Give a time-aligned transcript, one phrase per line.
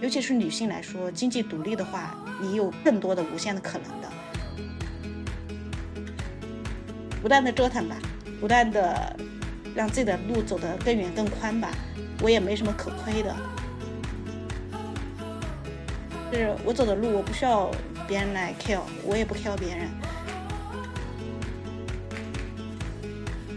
[0.00, 4.08] 尤其是女性来说，经济独立的话，你有更多的无限的可能的。
[7.20, 7.96] 不断的折腾吧，
[8.40, 9.16] 不断的
[9.74, 11.70] 让自己的路走得更远更宽吧。
[12.22, 13.34] 我也没什么可亏的，
[16.30, 17.68] 就是我走的路，我不需要
[18.06, 19.88] 别人来 care，我也不 care 别人。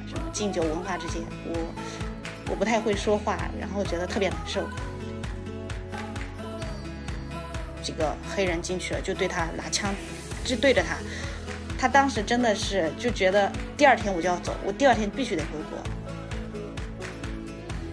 [0.08, 1.74] 什么敬酒文化这些，我
[2.50, 4.68] 我不太会说话，然后觉得特别难受。
[7.82, 9.94] 几个黑人进去了，就对他拿枪，
[10.44, 10.96] 就对着他。
[11.78, 15.80] 他当时真的是就觉得第二天我就要走，我第二天必须得回国。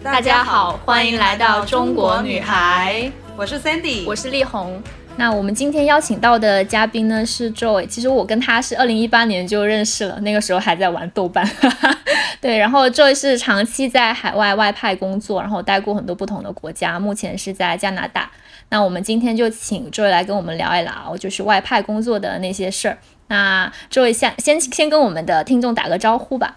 [0.03, 4.81] 大家好，欢迎来到中国女孩，我是 Sandy，我是丽红。
[5.19, 11.45] 那我们今天邀请到的嘉宾呢是 Joy，其实我跟他是二零一八年就认识了，那个时候还在玩豆瓣。
[12.39, 18.31] 对，然后 Joy 是长期在海外外派工作，然后待过很多不同的国家，目前是在加拿大。
[18.69, 22.97] 那我们今天就请 Joy 来跟我们聊一聊，就是外派工作的那些事儿。
[23.27, 26.55] 那 Joy 先先先跟我们的听众打个招呼吧。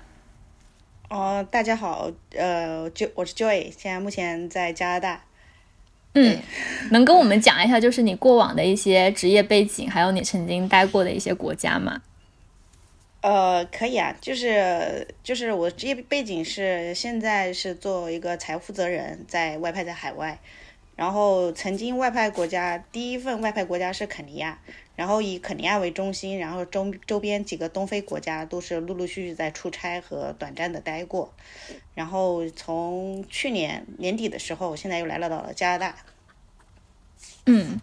[1.11, 5.23] 哦，大家好，呃，就我是 Joy，现在目前在加拿大。
[6.15, 6.39] 嗯，
[6.91, 12.03] 能跟我们讲一下，就是你过往的一些职业背景，还有你曾经待过的一些国家吗？
[13.23, 20.39] 呃，可以啊，就是就是我职业背景是现在是做一个财务负责人，在外派在海外。
[20.95, 24.59] 然后曾经外派国家第一份外派国家是肯尼亚，
[24.95, 31.33] 然后以肯尼亚为中心，然后周周边几个东非国家都是陆陆续续在出差和短暂的待过，
[31.95, 35.97] 然后从去年年底的时候，现在又来了到了加拿大。
[37.47, 37.81] 嗯，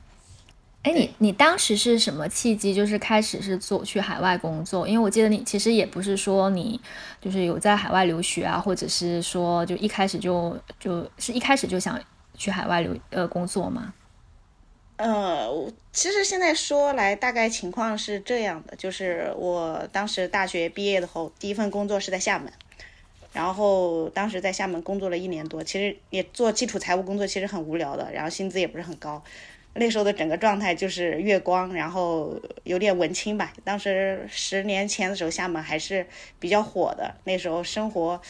[0.83, 4.87] 哎，你你当时是什么契机，就是开始是做去海外工作？
[4.87, 6.80] 因为我记得你其实也不是说你
[7.19, 11.99] 就是有在海外留学啊，或者是说就一开始就就是一开始就想。
[12.37, 13.93] 去海外留呃工作吗？
[15.00, 15.50] 呃，
[15.94, 22.52] 其实现在说来，大概情况是这样的，就是我当时大学毕业的后，第一份工作是在厦门，
[23.32, 29.23] 然后当时在厦门工作了一年多，其实也做基础财务工作，其实很无聊的，然后薪资也不是很高，
[29.76, 33.54] 那时候的整个状态就是月光，然后有点文青吧。
[33.64, 36.05] 当时十年前的时候，厦门还是
[36.42, 38.21] 比较火的，那时候生活。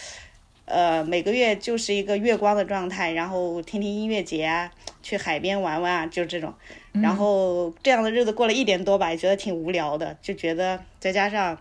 [0.69, 4.71] 呃，每个月就是一个月光的状态，然后听听音乐节啊，
[5.01, 6.53] 去海边玩玩啊，就这种。
[6.91, 11.59] 然后这样的日子过了一年多吧，也觉得挺无聊的，就觉得再加上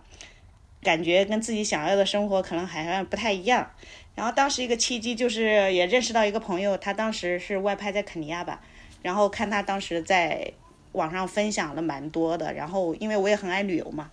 [0.83, 3.71] 感觉跟自己想要的生活可能好像不太一样。
[4.13, 8.61] 然后当时一个契机就是也认识到一个朋友，他当时是外派在肯尼亚吧，
[9.01, 10.53] 然后看他当时在
[10.91, 14.11] 网上分享了蛮多的，然后因为我也很爱旅游嘛，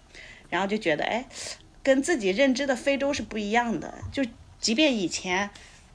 [0.48, 1.26] 然后就觉得哎，
[1.82, 4.24] 跟自己认知的非洲是不一样的，就。
[4.60, 5.50] 即便以前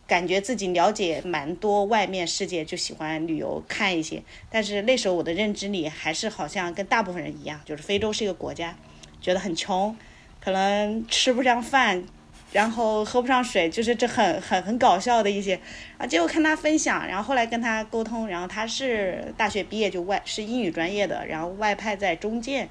[0.07, 8.75] 感觉自己了解蛮多外面世界，就喜欢旅游看一些，但是那时候我的认知里还是好像跟大部分人一样，就是非洲是一个国家，
[9.21, 9.95] 觉得很穷，
[10.39, 12.03] 可能吃不上饭，
[12.51, 15.57] 然后喝不上水，就是这很很很搞笑的一些
[15.97, 16.05] 啊。
[16.05, 22.67] 结果看他分享，然后后来跟他沟通，然后他是大学毕业就外是英语专业的，然后外派在中建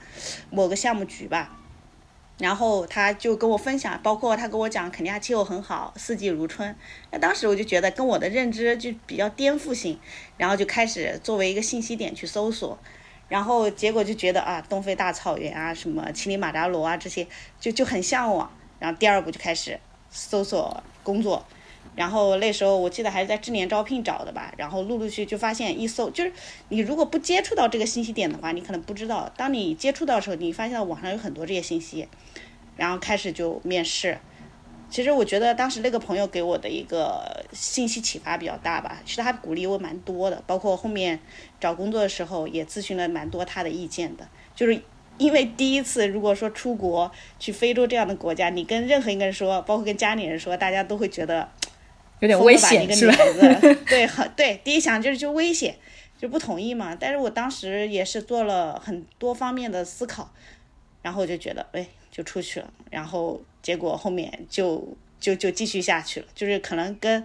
[0.51, 1.57] 某个项目局吧。
[2.41, 6.75] 然后他就跟我分享，包括他跟我讲肯尼亚气候很好，四季如春。
[7.11, 9.99] 那当时我就觉得跟我的认知就比较颠覆性，
[10.39, 12.79] 然后就开始作为一个信息点去搜索，
[13.29, 17.27] 然后结果就觉得啊，东非大草原啊，什么乞力马扎罗啊这些，
[17.61, 18.51] 就就很向往。
[18.79, 19.79] 然后第二步就开始
[20.11, 21.45] 搜索工作。
[22.01, 26.33] 然后那时候我记得还是在智联招聘找的吧，然后陆陆续续就发现一搜，就是
[26.71, 29.31] 你如果不接触到这个信息点的话，你可能不知道。
[29.37, 32.09] 当你接触到的时候，你发现网上有很多这些信息，
[32.75, 34.17] 然后开始就面试。
[34.89, 41.21] 其实我觉得当时那个朋友给我的一个信息启发比较大吧，其实他鼓励我蛮多的，包括后面
[41.61, 44.27] 找工作的时候也咨询了蛮多他的意见的。
[44.57, 44.81] 就是
[45.19, 51.47] 因为第一次如果说出国去非洲这样的国家，你跟任何一个人说，包括跟家里人说，大家都会觉得。
[52.21, 53.15] 有点危险是吧？
[53.89, 54.61] 对，很对。
[54.63, 55.75] 第一想就是就危险，
[56.19, 56.97] 就不同意嘛。
[56.99, 60.31] 但是我当时也是做了很多方面的思考，
[61.03, 62.73] 然后我就觉得，哎，就出去了。
[62.91, 64.87] 然后结果后面就
[65.19, 67.25] 就就继续下去了，就是可能跟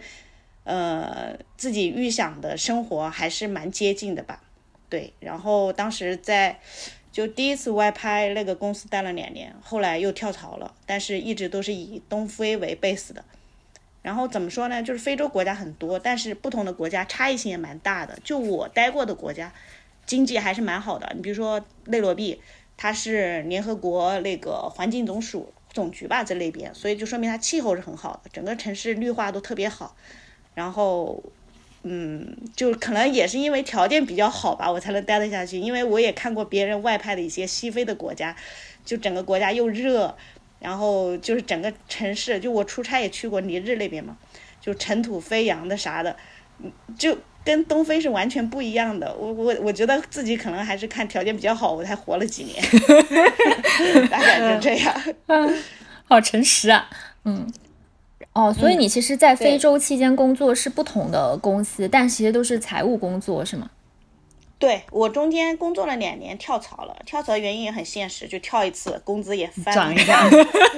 [0.64, 4.42] 呃自己预想的生活还是蛮接近的吧。
[4.90, 6.60] 对，然后当时在
[7.12, 13.26] 就第一次外拍那个公司待了两年，后来又跳槽了，但是一直都是以东非为 base 的。
[14.06, 14.84] 然后怎么说呢？
[14.84, 18.16] 就是非洲国家很多，但是不同的国家差异性也蛮大的。
[18.24, 19.52] 就我待过的国家，
[20.06, 21.12] 经济还是蛮好的。
[21.16, 22.40] 你比如说内罗毕，
[22.78, 29.96] 它是联合国那个环境总署总局吧，在那边，所以就说明它气候是很好的，整个城市绿化都特别好。
[30.54, 31.24] 然后
[31.82, 35.58] 嗯，就可能也是因为条件比较好吧，我才能待得下去。
[35.58, 38.36] 因为我也看过别人外派的一些西非的国家，
[38.86, 40.16] 就整个国家又热，
[40.60, 44.18] 然后就是整个城市，就我出差也去过尼日那边嘛，
[44.62, 46.16] 就尘土飞扬的啥的，
[46.98, 49.14] 就跟东非是完全不一样的。
[49.16, 52.64] 我我我觉得自己可能还是看条件比较好，我才活了几年，
[54.10, 54.94] 大概就这样。
[56.08, 56.90] 好诚实啊，
[57.24, 57.52] 嗯。
[58.34, 63.70] 哦，所以你其实，在非洲期间工作是不同的公司，但其实都是财务工作，是吗？
[64.58, 66.96] 对我中间工作了两年，跳槽了。
[67.06, 70.28] 跳槽原因也很现实，就跳一次，工资也翻涨一下。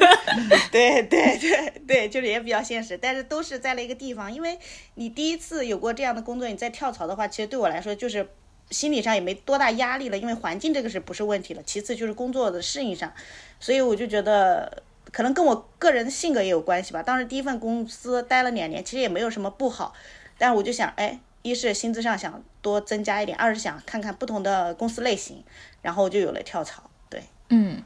[0.71, 4.31] 对对对对，就是也比较现实，但是都是在了一个地方。
[4.33, 4.57] 因为
[4.95, 8.27] 你第一次有过这样的工作，你再跳槽的话，其实对我来说就是
[8.71, 11.61] 心理上也没多大压力了，因为环境这个是不是问题了？
[11.63, 13.13] 其次就是工作的适应上，
[13.59, 14.83] 所以我就觉得。
[15.09, 17.01] 可能跟我个人的性格也有关系吧。
[17.01, 19.93] 当时第一份公司待了两年，其实也没有什么不好，
[20.37, 21.17] 但是我就想，哎，
[21.47, 25.43] 一是薪资上想多增加一点，二是想看看不同的公司类型，
[25.81, 26.83] 然后就有了跳槽。
[27.09, 27.81] 对，嗯，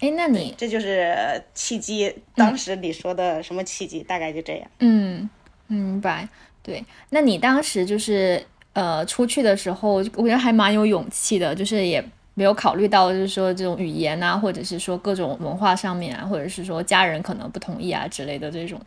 [0.00, 2.14] 哎，那你这就是契机。
[2.34, 4.02] 当时你说的什么契机？
[4.02, 4.70] 大概就这样。
[4.78, 5.28] 嗯，
[5.66, 6.28] 明白。
[6.62, 12.04] 对，那你当时就是呃出去的时候，我觉得还蛮有勇气的，就是也。
[12.34, 18.80] 没有考虑到，就是说这种语言啊，或者是说各种文化上面啊，或者是说家人可能不同意啊之类的这种。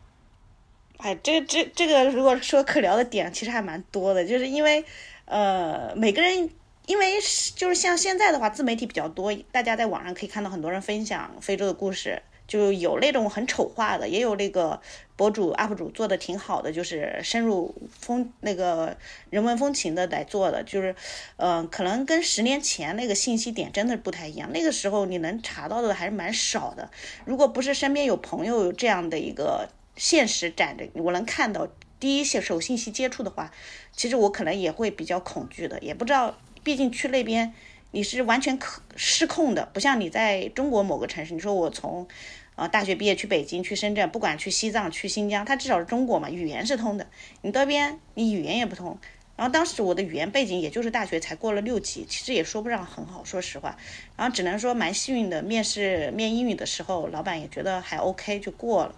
[1.01, 4.85] 哎，这这这个，如果说可聊的点，其实还蛮多的，就是因为，
[5.25, 6.47] 呃，每个人，
[6.85, 7.15] 因为
[7.55, 12.21] 就是像现在的话，自媒体比较多，大家在网上可以看到很多人分享非洲的故事。
[12.47, 14.81] 就有那种很丑化的，也有那个
[15.15, 18.97] 博主 UP 主做的挺好的，就是深入风那个
[19.29, 20.93] 人文风情的来做的，就是，
[21.37, 24.51] 嗯，可能跟十年前那个信息点真的不太一样。
[24.51, 26.91] 那个时候你能查到的还是蛮少的。
[27.23, 31.67] 如果不是身边有朋友有这样的一个现实展着，我能看到
[31.99, 33.51] 第一些手信息接触的话，
[33.91, 37.53] 其实我可能也会比较恐惧的，也不知道，毕竟去那边
[37.91, 42.07] 你是完全可失控的，不像你在中国某个城市，你说我从。
[42.55, 47.07] 啊，大学毕业去北京、去深圳，不管去西藏、去新疆，它至少是中国嘛，语言是通的。
[47.41, 48.99] 你那边你语言也不通。
[49.37, 53.77] 然后当时我的语言背景也就是大学才过了六级，其实也说不上很好，说实话。
[54.17, 58.93] 然后只能说蛮幸运的，面试面英语的时候，老板也觉得还 OK 就过了。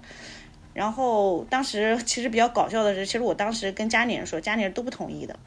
[0.74, 5.38] 然后当时其实比较搞笑的是，其实我当时跟家里人说，家里人都不同意的。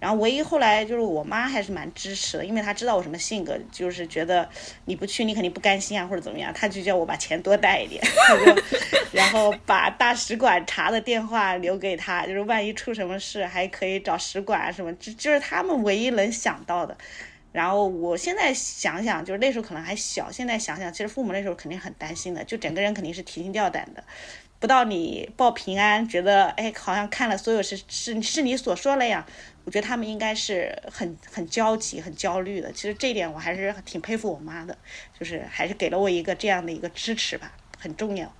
[0.00, 4.48] 然后唯一后来就是我妈还是蛮支持的，因为她知道我什么性格，就是觉得
[4.86, 8.02] 你不去你肯定不甘心啊或者怎么样，她就叫我把钱多带一点，
[9.14, 16.98] 然后把大使馆查的电话留给她，就是万一出什么事还可以找使馆啊什么，就就是他们唯一能想到的。
[17.52, 24.02] 然后我现在想想，就是那时候可能还小，现在想想其实父母那时候肯定很担心的，就整个人肯定是提心吊胆的。
[24.62, 29.26] 不到你报平安，觉得哎好像看了所有是是是你所说了呀。
[29.64, 32.70] 我觉得他们应该是很很焦急、很焦虑的。
[32.70, 34.78] 其实这一点我还是挺佩服我妈的，
[35.18, 38.32] 就是还是给了我一个这样的一个支持吧，很重要。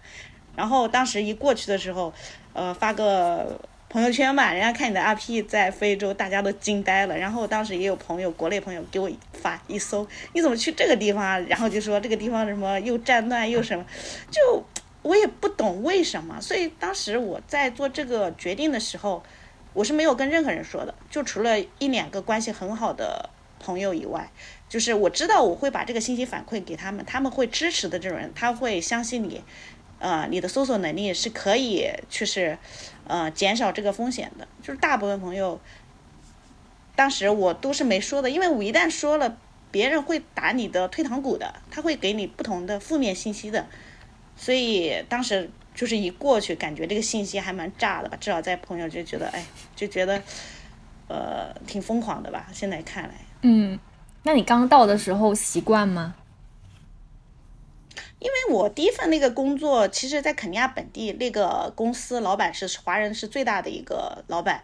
[0.55, 2.15] 然后当时一过去的时候，
[2.53, 7.19] 呃，发个朋友圈吧，人家看你的 RP 在非洲，大家都惊呆了。
[7.19, 11.45] 然后当时也有朋友，国内朋友给我发一搜，你怎么去这个地方？
[11.47, 13.85] 然后就说这个地方什么又战乱又什么，
[14.31, 14.65] 就
[15.02, 16.40] 我也不懂为什么。
[16.40, 19.22] 所以当时我在做这个决定的时候。
[19.75, 24.30] 我是没有跟任何人说的，就除了一两个关系很好的朋友以外，
[24.68, 29.42] 就是我知道我会把这个信息反馈给他们，他们会支持的这种人，他会相信你，
[29.99, 32.59] 呃，你的搜索能力是可以，就是，
[33.06, 34.47] 呃，减少这个风险的。
[34.62, 35.59] 就是大部分朋友，
[36.94, 39.38] 当时我都是没说的，因为我一旦说了，
[39.71, 43.66] 别人会打你的退堂鼓的，他会给你不同的负面信息的，
[44.42, 45.49] 所以当时。
[45.75, 48.16] 就是一过去，感觉这个信息还蛮炸的吧？
[48.20, 49.42] 至少在朋友就觉得，哎，
[49.75, 50.22] 就觉得，
[51.08, 52.46] 呃，挺疯狂的吧？
[52.52, 53.80] 现在看来，嗯，
[54.22, 56.14] 那你刚到的时候习惯吗？
[58.18, 64.62] 因为我第一份那个工作，其实在肯尼亚本地那个公司，老板是华人，是最大的一个老板，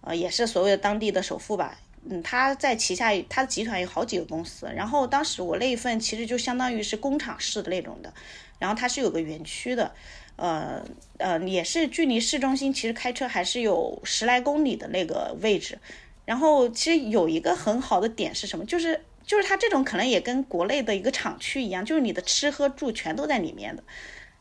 [0.00, 1.78] 呃，也是所谓的当地的首富吧。
[2.08, 4.66] 嗯，他在旗下，他的集团有好几个公司。
[4.74, 8.14] 然后当时我那一份其实就相当于是工厂式的那种的，
[8.58, 9.92] 然后它是有个园区的。
[10.36, 10.80] 呃
[11.16, 15.76] 呃，也是距离市中心其实开车还是有十来公里的那个位置。
[16.24, 18.64] 然后其实有一个很好的点是什么？
[18.64, 23.82] 就是就是它这种可能也跟国内的一个厂区一样，就是你的吃喝住全都在里面的。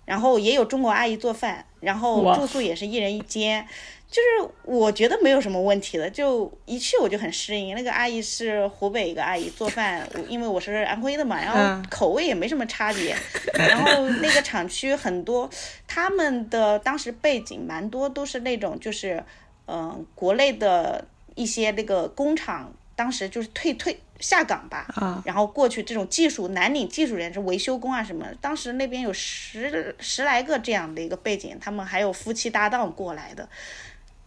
[0.07, 3.67] 然后也有中国阿姨做饭，然后住宿也是一人一间。
[4.09, 7.75] 就是我觉得没有什么问题的，就一去我就很适应。
[7.75, 13.13] 那个阿姨是湖北一个阿姨做饭，因为我是安徽的嘛，然后口味也没什么差别。
[13.53, 15.49] 然后那个厂区很多，
[15.85, 19.21] 他们的当时背景蛮多都是那种就是，
[19.65, 21.03] 嗯，国内的
[21.35, 33.47] 一些那个工厂当时就是退退下岗吧，啊，然后过去这种技术南岭技术人是维修工啊什么，当时那边有十十来个这样的一个背景，他们还有夫妻搭档过来的，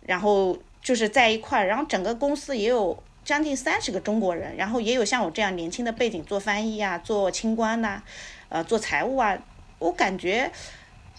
[0.07, 8.00] 然后就是在一块儿，然后整个公司也有将近三十个中国人，然后也有像我这样年轻的背景做翻译啊，做清官呐、
[8.49, 9.37] 呃，做财务啊，
[9.81, 10.53] 我感觉。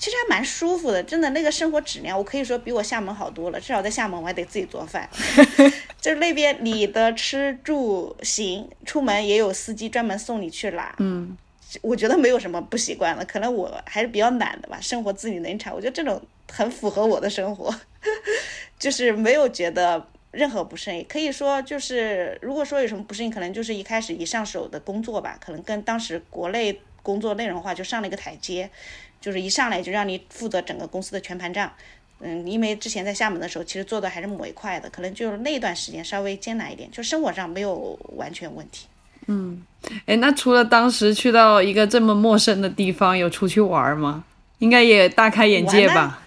[0.01, 3.59] 其实还蛮舒服的，真的那个生活质量，我可以说比我厦门好多了。
[3.61, 5.07] 至少在厦门我还得自己做饭，
[6.01, 10.95] 就是那边你的吃住行，出门也有司机专门送你去拿。
[10.97, 11.37] 嗯，
[11.83, 15.71] 我觉得没有什么不习惯的，可能我还是比较懒的吧，生活自理能力差。
[15.71, 16.19] 我觉得这种
[16.51, 17.71] 很符合我的生活，
[18.79, 21.05] 就是没有觉得任何不适应。
[21.07, 28.67] 可以说就是，如果说有什么不适应，可能就是一开始一上手的工作吧，可能跟当时国内工作内容话就上了一个台阶。
[29.21, 31.71] 就是一上来就让你负责整个公司的全盘账，
[32.19, 38.87] 嗯，因为之前在厦门的时候，其实做的还是某一块的，可能就是那段时间稍微艰难一点，就生活上没有完全问题。
[39.27, 39.63] 嗯
[40.07, 44.23] 哎，那除了当时去到一个这么陌生的地方，有出去玩吗？
[44.57, 46.23] 应该也大开眼界吧？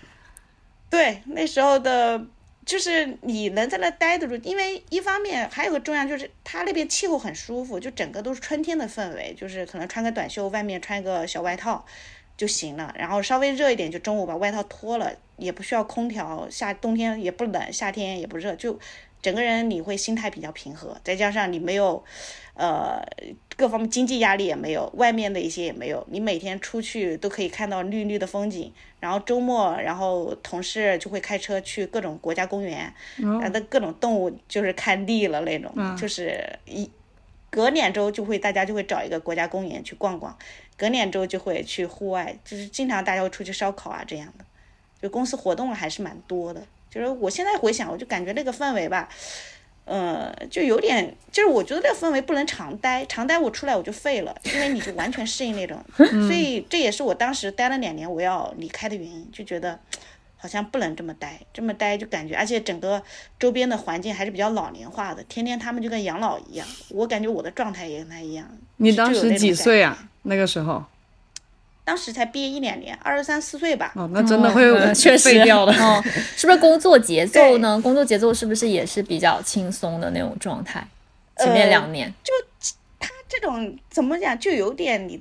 [0.89, 2.25] 对，那时候的，
[2.65, 11.85] 就是你能在那待得住，因为一方面还有个重要就是它那边气候很舒服，就整个都是春天的氛围，就是可能穿个短袖，外面穿个小外套。
[12.37, 18.79] 就行了，然后稍微热一点，就中午把外套脱了，也不需要空调，夏冬天也不冷，夏天也不热，就
[19.23, 22.05] 整个人你会心态比较平和，再加上你没有，
[22.55, 23.00] 呃，
[23.57, 32.93] 各方面经济压力也没有，外面的一些也没有，你每天出去都可以看到绿绿的风景，然后周末，然后同事就会开车去各种国家公园，
[33.41, 36.91] 然后各种动物就是看腻了那种，就是一
[37.49, 40.37] 隔两周就会大家就会找一个国家公园去逛逛。
[40.76, 44.45] 隔两周就会去户外，就是经常大家会出去烧烤啊这样的，
[45.00, 46.62] 就公司活动还是蛮多的。
[46.90, 49.09] 就是我现在回想，我就感觉那个氛围吧，
[49.85, 55.85] 呃，就有点，就是我觉得那个氛围不能常待，常待我出来我就废了，因为你就完全适应那种。
[55.97, 59.76] 所以这也是我当时待了两年我要离开的原因，就觉得
[60.37, 63.02] 好像不能这么待，这么待就感觉，而且整个
[63.40, 68.49] 周边的环境还是比较老年化的，天天他们就跟养老一样，我感觉我的状态也跟他一样。
[68.76, 70.11] 你当时几岁啊？
[70.25, 70.85] 那个时候？
[71.87, 73.93] 当时才毕业一两年，二十三四岁吧。
[73.95, 75.73] 哦，那真的会嗯确实废掉的。
[75.75, 76.02] 哦，
[76.35, 77.78] 是不是工作节奏呢？
[77.83, 80.87] 工作节奏是不是也是比较轻松的那种状态？
[81.37, 82.33] 前面两年，就
[82.99, 85.21] 他这种怎么讲，就有点你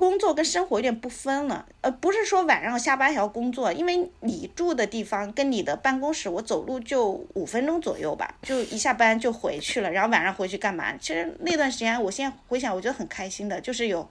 [0.00, 1.66] 工作跟生活有点不分了。
[1.82, 9.90] 呃，不是说晚上下班还要工作，因为你住的地方跟你的办公室，我走路就五分钟左右吧，就一下班就回去了。
[9.90, 10.96] 然后晚上回去干嘛？
[10.96, 14.08] 其实那段时间，我现在回想，我觉得很开心的，就是有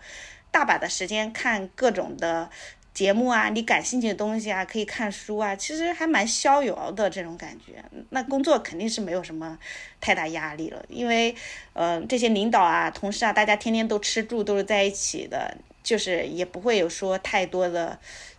[0.52, 2.48] 大把的时间看各种的。
[2.92, 7.82] 节目啊，你感兴趣的东西啊，可以看书啊，其实还蛮逍遥的这种感觉。
[8.10, 9.58] 那工作肯定是没有什么
[10.02, 11.34] 太大压力了，因为，
[11.72, 15.56] 呃，这些领导啊、同事啊，大家天天都吃住都是在一起的，
[15.90, 17.98] 就是也不会有说太多的，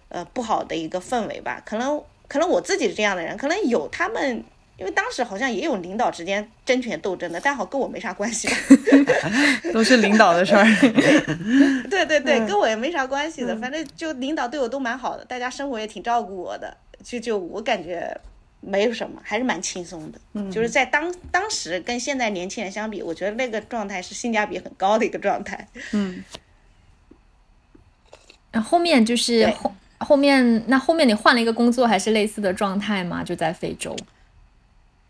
[0.08, 1.60] 呃，不好的一个氛围吧。
[1.66, 4.44] 可能，可能我自己是这样的人，可能有他们。
[4.78, 8.54] 因为当时好像也有领导之间争权斗争的，但好跟我没啥关系吧。
[9.74, 10.64] 都是领导的事儿。
[11.90, 18.18] 对对对，跟我也没啥关系的，反正就领导对我都蛮好的，大家生活也挺照顾我的，就就我感觉
[18.62, 20.18] 没有什么，还是蛮轻松的。
[20.32, 25.68] 嗯，就是在当当时跟现在年轻人相比，我觉得那个状态是性价比很高的一个状态。
[25.92, 26.24] 嗯，
[28.52, 33.22] 然后后面就是后后面那后面你换了一个工作，还是类似的状态吗？
[33.22, 33.96] 就在非洲。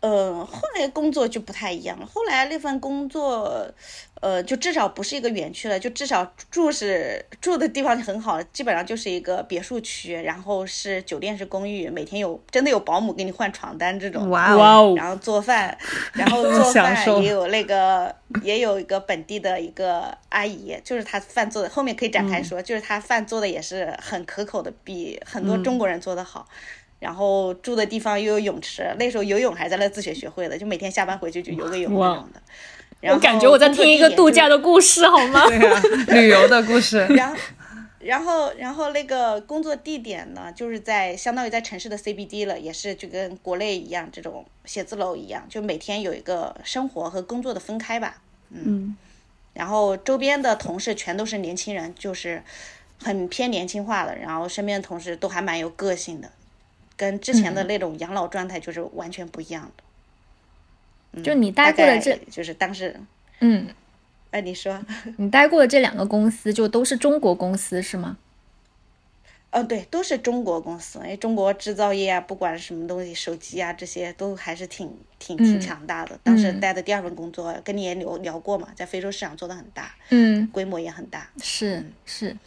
[0.01, 2.05] 呃，后来工作就不太一样了。
[2.05, 3.71] 后来那份工作，
[4.19, 14.27] 呃，就至少不是一个园区了，就至少住是住的地方很好，基本上就是一个别墅区，然后是酒店式公寓，每天有真的有保姆给你换床单这种。
[14.31, 15.77] 哇哇哦然后做饭，
[16.13, 26.47] 然后 做饭也有那个也有一个本地的一个阿姨，就是她饭做的，后面可以展开说，就是她饭做的也是很可口的，比很多中国人做的好。
[27.01, 32.39] 然后住的地方又有泳池，那时候游泳还在那自学学会的，就每天下班回去就游个泳那种的。
[33.01, 35.47] 然后我感觉我在听一个度假的故事，好吗？
[35.47, 36.99] 对啊，旅游的故事。
[37.09, 37.35] 然后，
[37.99, 48.21] 然后，然后那个工作地点呢，就是在相当于在城市的 CBD 了，也是就跟国内一样，这种写字楼一样，就每天有一个生活和工作的分开吧。
[48.51, 48.95] 嗯，
[49.53, 52.43] 然后周边的同事全都是年轻人，就是
[53.01, 56.29] 很偏年轻化的，然后身边的同事都还蛮有个性的，
[57.01, 59.83] 跟之前的那种养老状态就是完全不一样的。
[61.13, 62.95] 嗯就你待过的这，就是当时，
[63.39, 63.67] 嗯，
[64.29, 64.79] 哎，你说。
[65.17, 68.19] 你待过的这两个公司就都是中国公司是吗？
[69.49, 76.19] 嗯，对，都是中国公司，因为中国制造业啊，不管什么东西，手机啊这些都还是挺挺挺强大的。
[76.21, 81.27] 当时待的第二份工作，跟你也聊聊过嘛，在非洲市场做的很大，嗯，规模也很大。
[81.41, 82.37] 是是。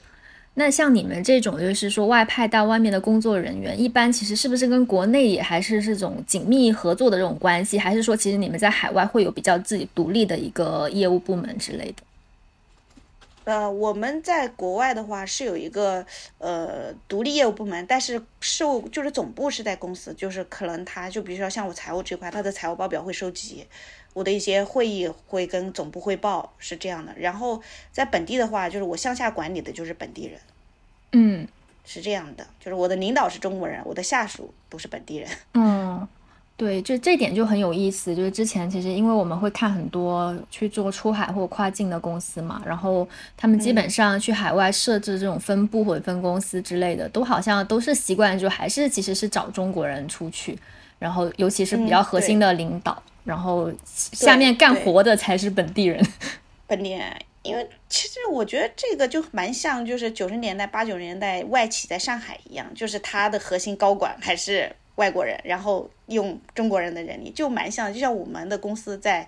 [0.56, 12.02] 那像你们这种，就是说外派到外面的工作人员，一般其实是不是跟国内也还是这种紧密合作的这种关系，还是说其实你们在海外会有比较自己独立的一个业务部门之类的？
[13.45, 16.05] 呃，我们在国外的话是有一个
[16.39, 23.67] 呃独立业务部门，但是受就是总部是在公司，就是可能他就比如说像我财务这块，他的财务报表会收集，
[24.15, 27.15] 我的一些会议会跟总部汇报，是这样的。
[27.19, 27.61] 然后
[27.93, 30.41] 在本地的话，就是我向下管理的就是本地人，
[31.13, 31.47] 嗯，
[31.85, 35.29] 是这样的，就是我的领导是中国人，我的下属都是本地人。
[35.53, 36.09] 嗯。
[36.56, 38.14] 对，就这点就很有意思。
[38.14, 43.06] 就是之前其实因为我们会看很多去做出海或跨境的公司嘛，然后
[43.37, 50.56] 他们基本上去海外设置这种分部或者分公司之类的，都好像都是习惯就还是其实是找中国人出去，
[51.00, 56.00] 然后尤其是比较核心的领导，然后下面干活的才是本地人。
[56.68, 64.70] 本地人，因为其实我觉得这个就蛮像，就是九十年代八九十年代外企在上海一样，就是他的核心高管还是。
[64.97, 69.27] 外国人，然后用中国人的人力，就蛮像，就像我们的公司在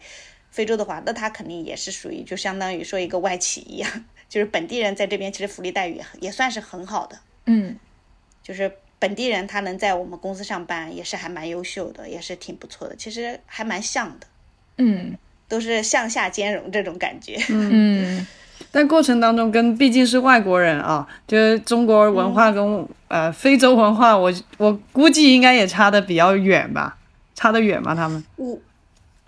[0.50, 7.76] 非洲的话，那他肯定也是属于，就相当于说一个外企一样， 就是本地人在这边其实福利待遇也算是很好的，嗯，
[8.42, 14.26] 就是本地人他能在我们公司上班也是还蛮优秀的，也是挺不错的，其实还蛮像的，
[14.78, 15.18] 嗯，
[15.48, 18.26] 都是向下兼容这种感觉，嗯。
[18.70, 26.96] 但过程当中，跟毕竟是外国人啊，就是中国文化跟呃非洲文化，我我估计应该也差的比较远吧？
[27.34, 27.94] 差得远吗？
[27.94, 28.22] 他们？
[28.36, 28.58] 我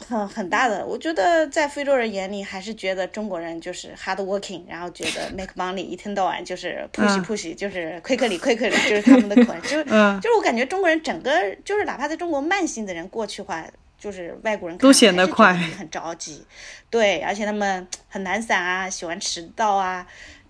[0.06, 11.30] 很很大的，我觉得在非洲人眼里，还是觉得中国人就是 hard working，然后觉得 make money，一天到晚就是 push push，就是 quickly quickly，就是他们的 口，就就是我感觉中国人整个
[11.64, 13.64] 就是哪怕在中国慢性的人过去话。
[13.98, 16.44] 就是外国人都显得快，很着急，
[16.88, 20.06] 对，而且他们很懒散啊，喜欢迟到啊，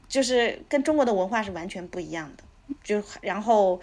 [0.07, 2.45] 就是跟中国的文化是完全不一样的。
[2.85, 3.81] 就然后，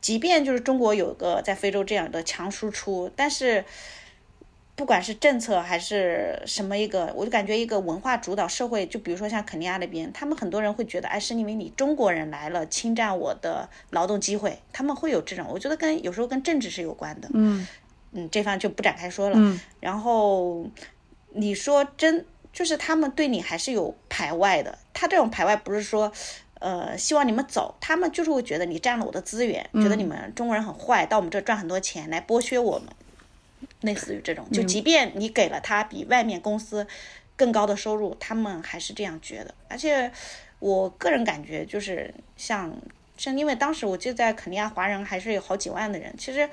[0.00, 3.62] 即便就是中国有个在非洲这样的强输出，但是
[4.74, 17.66] 不管是政策还是什么一个，我就感觉一个文化主导社会，就比如说像肯尼亚那边，他们很多人会觉得，哎，是因为你中国人来了侵占我的劳动机会，他们会有这种，我觉得跟有时候跟政治是有关的，嗯。
[18.14, 19.36] 嗯，这方就不展开说了。
[19.36, 20.66] 嗯，然后
[21.32, 24.78] 你说真就是他们对你还是有排外的。
[24.92, 26.12] 他这种排外不是说，
[26.60, 32.88] 呃，希望你们走，他们就是会觉得你占了我的资源，觉得你们中国人很坏，到我们这赚很多钱来剥削我们，
[33.80, 34.48] 类似于这种。
[34.52, 36.86] 就即便你给了他比外面公司
[37.34, 39.52] 更高的收入，他们还是这样觉得。
[39.68, 40.12] 而且
[40.60, 42.72] 我个人感觉就是像
[43.16, 46.48] 像，因为当时我记得在肯尼亚华人还是有好几万的人，其实。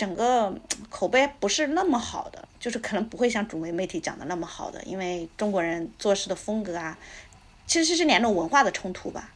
[0.00, 0.58] 整个
[0.88, 6.98] 口碑不是那么好的，就是可能不会像主流媒体讲的那么好的，因为中国人做事的风格啊，
[7.66, 9.30] 其实是两种文化的冲突吧，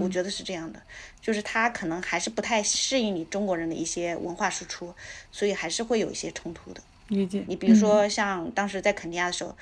[0.00, 0.82] 我觉得是这样的，
[1.20, 4.92] 就是他可能还是不太适应你中国人的一些文化输出，
[5.30, 6.80] 所以还是会有一些冲突的。
[7.06, 7.44] 理解。
[7.46, 9.56] 你比如说像当时在肯尼亚的时候，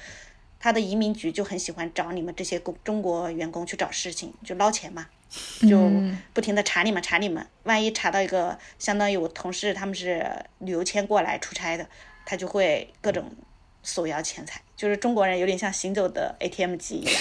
[0.59, 5.09] 他的移民局就很喜欢找你们这些工中国员工去找事情，就捞钱嘛。
[5.69, 5.91] 就
[6.33, 10.27] 不停的查你们，查你们，万一查到一个相当于我同事他们是
[10.59, 11.87] 旅游签过来出差的，
[12.25, 13.31] 他就会各种
[13.83, 17.15] 索要钱财，就是中国人有点像行走的 ATM 机一样，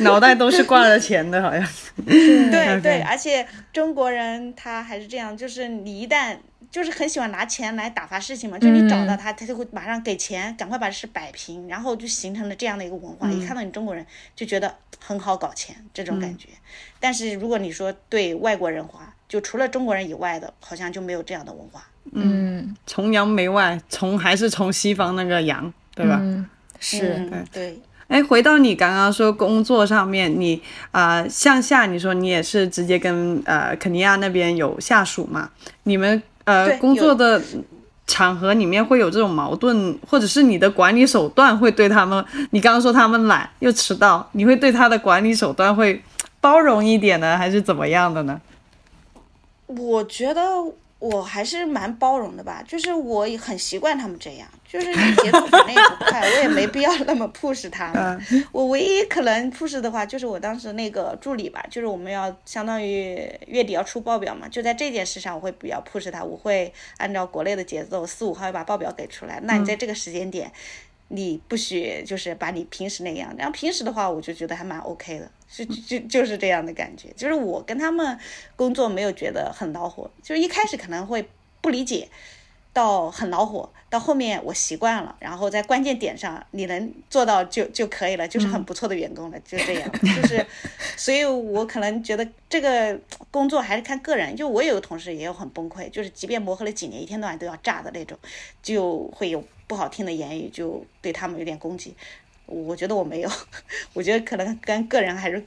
[0.04, 1.66] 脑袋都是挂着钱的，好像。
[2.04, 6.36] 对 对，而且中国人他还是这样，就是你一旦。
[6.72, 13.30] 就是很喜欢拿钱来打发事情嘛，就你找到他，他就会马上给钱，赶快把事摆平，然后就形成了这样的一个文化。
[13.30, 14.04] 一看到你中国人，
[14.34, 16.48] 就觉得很好搞钱这种感觉。
[16.98, 21.86] 但是如果你说对外国人花，就除了中国人以外的，好像就没有这样的文化。
[22.12, 26.18] 嗯，崇洋媚外，从还是从西方那个洋，对吧？
[26.80, 27.80] 是，对对。
[28.08, 35.50] 哎，回到你刚刚说工作上面，你啊向下，你说你也是直接跟呃肯尼亚那边有下属嘛？
[35.82, 36.22] 你们。
[36.44, 37.40] 呃，工作的
[38.06, 46.02] 场合里面会有这种矛盾，或者是你的管理手段会对他们，你刚刚说他们懒又迟到，你会对他的管理手段会
[46.40, 48.40] 包容一点呢，还是怎么样的呢？
[49.66, 50.40] 我觉得。
[51.02, 54.86] 我还是蛮包容的吧，就是我很习惯他们这样，就是
[55.16, 58.46] 节奏反正也不快，我也没必要那么 push 他们。
[58.52, 69.40] 我唯一可能 push 的话，就是我当时那个助理吧，就是我们要相当于月底要出报表嘛，就在这件事上我会比较 push 他，我会按照国内的节奏，四五号要把报表给出来。
[69.42, 70.52] 那你在这个时间点，
[71.14, 73.34] 你不许就是把你平时那样。
[73.36, 77.08] 然后平时的话，我就觉得还蛮 OK 的，就就就是这样的感觉。
[77.14, 78.18] 就是我跟他们
[78.56, 81.28] 工作没有觉得很恼火，就是一开始可能会
[81.60, 82.08] 不理解。
[82.72, 90.46] 到很恼火，到后面我习惯了，然后在关键点上你能做到就就可以了，就是很不错的员工了，就这样，就是，
[90.96, 92.98] 所以我可能觉得这个
[93.30, 98.18] 工作还是看个人，就我有个同事也有很崩溃，就是即便磨合了几年，一天到晚都要炸的那种，
[98.62, 101.94] 就会有不好听的言语，就对他们有点攻击。
[102.46, 103.30] 我觉得我没有，
[103.92, 105.44] 我觉得可能跟个人还是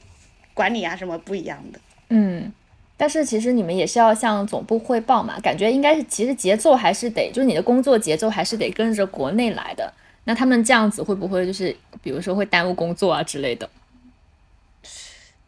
[0.54, 1.80] 管理啊什么不一样的。
[2.10, 2.52] 嗯。
[2.96, 9.92] 但是其实你们也是要向总部汇报嘛，感觉应该是其实节奏还是得，就是你的工作节奏还是得跟着国内来的。
[10.24, 13.68] 那他们这样子会不会就是，比如说会耽误工作啊之类的？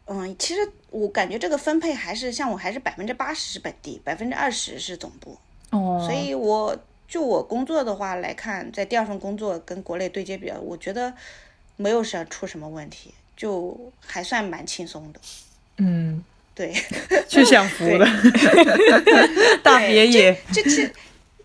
[0.05, 5.37] 嗯，其实我感觉这个分配还是像我还是百分之八十是本地，百分之二十是总部。
[5.71, 6.03] 哦。
[6.07, 11.13] 所以我就我工作的话来看，在第二份工作跟国内对接比较，我觉得
[11.75, 15.19] 没有什出什么问题，就还算蛮轻松的。
[15.77, 16.23] 嗯。
[16.59, 16.73] 对，
[17.29, 18.05] 去享福了
[19.63, 20.35] 大别野。
[20.51, 20.89] 这其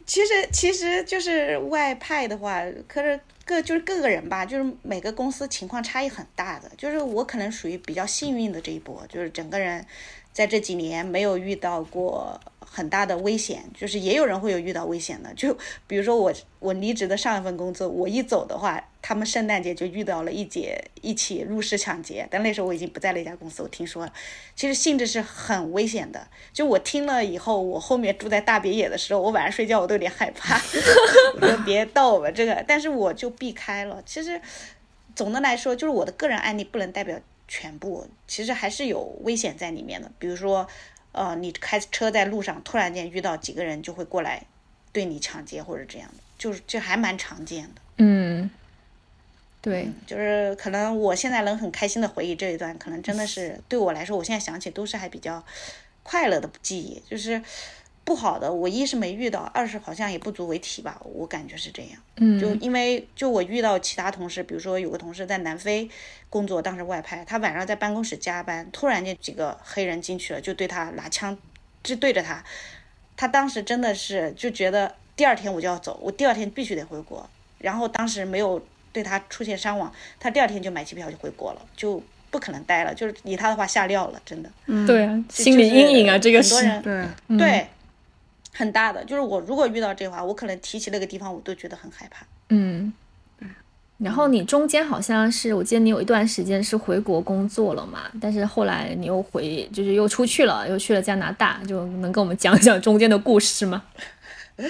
[0.05, 6.69] 其实其实就是外派的话，可是各就是各个人吧，就是每个公司情况差异很大的。
[6.77, 9.87] 就是我可能属于比较幸运的这一波，就是整个人
[10.33, 12.41] 在这几年没有遇到过。
[12.75, 15.33] 很大的危险，就是也有人会有遇到危险的。
[15.35, 15.57] 就
[15.87, 22.27] 比如说我，我离职的上一份工作，我一走的话，他们圣诞节就遇到了一节一起入室抢劫。
[22.29, 24.13] 但那时候我已经不在那家公司，我听说了，
[24.57, 26.27] 其实性质是很危险的。
[26.53, 30.61] 就我听了以后，我后面住在大别野的时候，我晚上睡觉我都有点害怕。
[31.41, 34.03] 我说别逗我这个，但是我就避开了。
[34.05, 34.41] 其实
[35.15, 40.11] 总的来说，就是我的个人案例不能代表全部，其实还是有危险在里面的。
[40.19, 40.67] 比如说。
[41.15, 44.43] 呃，你开车在路上，突然间遇到几个人就会过来
[44.93, 47.81] 对你抢劫或者这样的，就是这还蛮常见的。
[47.97, 48.51] 嗯，
[49.63, 55.45] 对，就是可能我现在能很开心的回忆这一段，可能真的是对我来说，我现在想起都是还比较
[56.03, 57.43] 快乐的记忆，就是。
[58.05, 61.93] 不好的，我一是没遇到，二是好像也不足为提吧，我感觉是这样。
[62.17, 65.89] 嗯，就因为就我遇到其他同事，比如说有个同事在南非
[66.29, 71.35] 工作，当时外派，他晚上在办公室加班，突然间几个黑人进去了，就对他拿枪，
[71.83, 72.45] 就对着他，
[73.17, 77.27] 他当时真的是就觉得第二天我就要走，我第二天必须得回国，
[77.59, 78.63] 然后当时没有
[78.93, 79.91] 对他出现伤亡，
[80.21, 84.51] 他第二天就买机票就回国了，就不可能待了，就是以他的话吓尿了，真的。
[84.67, 87.07] 嗯，对啊，心理阴影啊，这个是对
[87.39, 87.67] 对。
[88.57, 92.25] 很大的，就是我如果遇到这话，我可能提起那个地方，我都觉得很害怕。
[92.51, 92.93] 嗯，
[93.99, 103.83] 然后你中间好像是，我记得你有一段时间是回国工作了嘛，但是后来你又回，就是又出去了，又去了加拿大，就能跟我们讲讲中间的故事吗？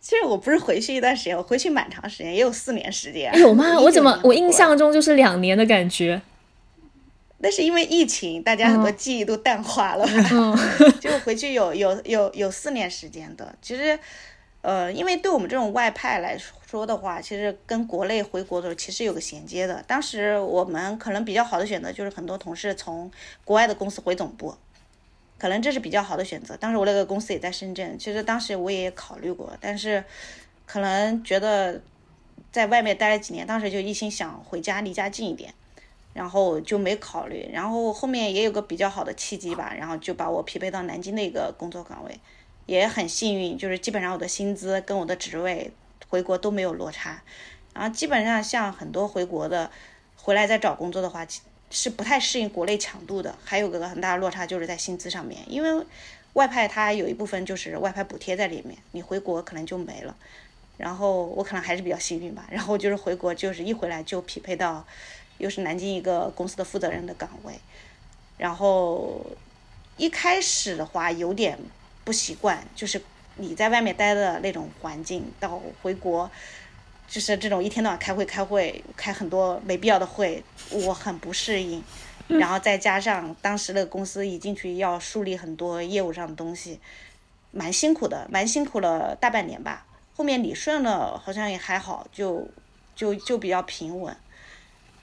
[0.00, 3.32] 其实我不是回去一段时间，我回去蛮长时间，也有四年时间。
[3.40, 3.80] 有吗？
[3.80, 6.20] 我怎么我印象中就是两年的感觉。
[7.38, 10.06] 那是因为疫情，大家很多记忆都淡化了。
[11.00, 13.54] 就回去有有有有四年时间的。
[13.60, 13.98] 其实，
[14.62, 19.84] 呃，因为对我们这种外派来说的话，其实跟国内回国的时候其实有个衔接的。
[19.86, 23.10] 当时我们可能比较好的选择就是很多同事从
[23.44, 24.54] 国外的公司回总部，
[25.38, 26.56] 可能这是比较好的选择。
[26.56, 30.02] 当时我那个公司也在深圳，其实当时我也考虑过，但是
[30.64, 31.82] 可能觉得
[32.50, 35.52] 在外面待了几年，当时就一心想回家，离家近一点。
[36.16, 42.18] 然后就没考虑，然后后面也有个比较好的契机吧，然后就把我匹配到南京的一个工作岗位，
[42.64, 45.70] 也很幸运，就是基本上我的薪资跟我的职位
[46.08, 47.22] 回国都没有落差，
[47.74, 49.70] 然后基本上像很多回国的
[50.16, 51.26] 回来再找工作的话，
[51.70, 55.84] 是不太适应国内强度的，还有个很大的落差就是在薪资上面，因为
[56.32, 60.16] 外派它有一部分就是外派补贴在里面，你回国可能就没了，
[60.78, 64.86] 然后我可能还是比较幸运吧，然后就是回国就是一回来就匹配到。
[65.38, 67.54] 又是南京一个公司的负责人的岗位，
[68.38, 69.24] 然后
[69.96, 71.58] 一开始的话有点
[72.04, 73.00] 不习惯，就是
[73.36, 76.30] 你在外面待的那种环境，到回国
[77.08, 81.82] 就是这种一天到晚开会、开会、开很多没必要的会，我很不适应。
[82.28, 86.80] 然后再加上当时那个公司一进去要树立很多业务上的东西，
[87.52, 89.86] 蛮辛苦的，蛮辛苦了大半年吧。
[90.16, 92.48] 后面理顺了，好像也还好，就
[92.96, 94.16] 就就比较平稳。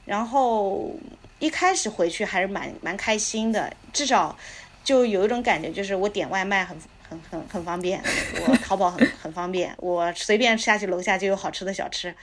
[0.06, 0.92] 然后
[1.39, 4.38] 一开始回去还是蛮蛮开心的，至少
[4.84, 6.78] 就有一种感觉，就是我点外卖很
[7.10, 8.02] 很很很方便，
[8.48, 12.13] 我淘宝很很方便，我随便下去楼下就有好吃的小吃，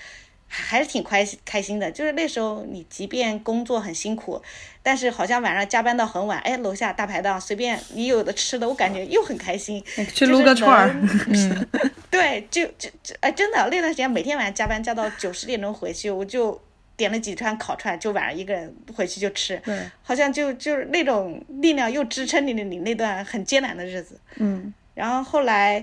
[0.47, 1.90] 还是挺开开心的。
[1.90, 4.43] 就是那时候你即便工作很辛苦，
[4.83, 9.83] 但是好像晚上加班到很晚，哎，楼下大排档随便你有的吃的，我感觉又很开心。
[10.14, 10.95] 去撸个串儿，
[11.29, 11.69] 嗯，
[12.11, 16.61] 对，就就就哎，真的那段时间每天晚上加班加到九十点钟回去，我就。
[17.00, 19.58] 点了几串烤串，就晚上一个人回去就吃，
[20.02, 24.20] 好像就就是那种力量又支撑你你那段很艰难的日子。
[24.36, 25.82] 嗯，然后后来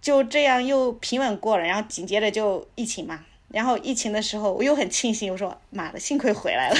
[0.00, 3.24] 就这样又平稳过了，然后紧接着就疫情嘛。
[3.48, 6.76] 然后疫情的时候，我又很庆幸，我说妈的，幸亏回来了，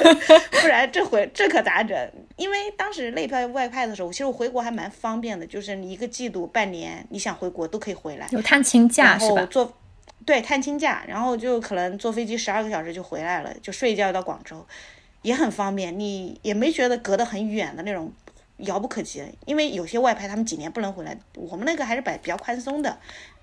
[0.62, 1.94] 不然这回这可咋整？
[2.36, 9.44] 因为当时内派外派的时候，其实我回国还蛮方便的，就是你一个季度、半年，你想回国都可以回来，有探亲假是吧？
[9.50, 9.70] 做。
[10.26, 14.66] 对，探亲假，然后就可能坐飞机十二个小时就回来了，就睡一觉到广州，
[15.22, 15.98] 也很方便。
[15.98, 18.10] 你也没觉得隔得很远的那种，
[18.58, 19.22] 遥不可及。
[19.44, 22.98] 因为有些外派他们几年不能回来，我们那个还是比比较宽松的，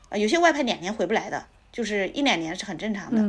[0.10, 3.22] 啊，有些外派两年回不来的，就是一两年是很正常的。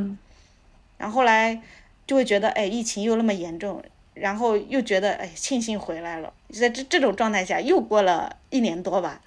[0.97, 1.61] 然后后来
[2.07, 6.33] 就会觉得，哎，疫情又那么严重，然后又觉得，哎，庆幸回来了。
[6.49, 9.21] 在这这种状态下，又过了一年多吧。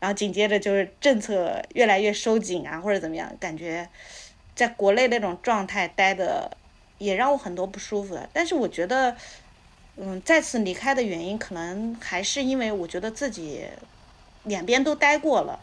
[0.00, 3.88] 然后紧接着就是政策越来越收紧啊，或者怎么样，感觉
[4.54, 6.56] 在国内那种状态待的
[6.98, 8.28] 也让我很多不舒服的。
[8.32, 9.16] 但是我觉得，
[9.96, 13.64] 嗯，再次离开的原因可能还是因为我觉得自己
[14.44, 15.58] 两边都待过了，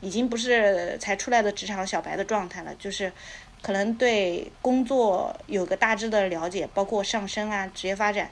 [0.00, 3.12] 已经不是才出来的职场小白的状态了，就是
[3.60, 8.30] 可能对工作有个大致的了解，包括上升啊、职业发展，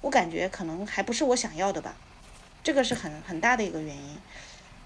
[0.00, 1.96] 我感觉可能还不是我想要的吧，
[2.62, 4.18] 这个是很很大的一个原因。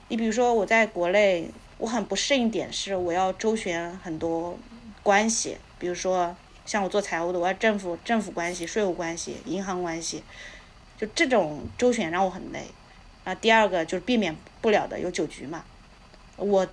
[0.08, 4.56] 你比如说，我在国内，我很不适应点是我要周旋很多
[5.02, 10.22] 关系，比如说像我做财务的，我要政府政府关系、税务关系、银行关系，
[10.96, 12.66] 就这种周旋让我很累。
[13.24, 15.64] 啊，第二个就是避免不了的有酒局嘛。
[16.36, 16.64] 我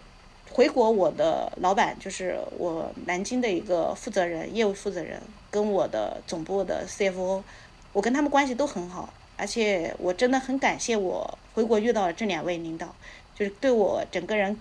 [0.52, 5.20] 回国，我的老板就是我南京的一个负责人，业务负责人，
[5.50, 7.42] 跟我的总部的 CFO，
[7.92, 12.94] 我跟他们关系都很好，而且我真的很感谢我回国遇到了这两位领导。
[13.36, 14.60] 就是对我整个人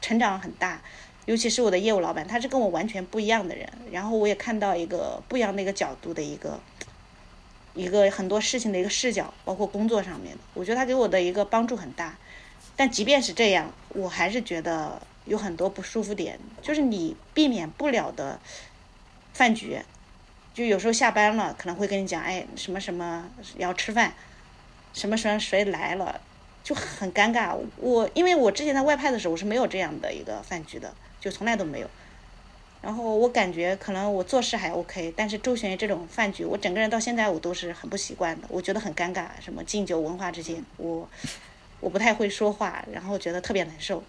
[0.00, 0.80] 成长很大，
[1.24, 3.68] 尤其是我的业务老板，他是跟我完全不一样的人。
[3.90, 6.60] 然后我也看到一个不一样的一个角度的一个
[7.74, 12.16] 一个很多事情的一个视角，包括工作上面的，我觉得他给我的一个帮助很大。
[12.76, 18.38] 但即便是这样，我还是觉得有很多不舒服点，就是你避免不了的
[19.32, 19.80] 饭局，
[20.54, 24.12] 就有时候下班了可能会跟你讲，哎，什么什么要吃饭，
[24.92, 26.20] 什么什么谁来了。
[26.66, 31.88] 就很尴尬，我因为我之前在外派的时候，我是没有这样的一个饭局的，就从来都没有。
[32.82, 39.26] 然后我感觉可能我做事还 OK，但是周旋于这种饭局，我整个人到现在我都是很不习惯的，我觉得很尴尬。
[39.40, 41.08] 什么敬酒文化这些，我
[41.78, 44.02] 我不太会说话，然后觉得特别难受。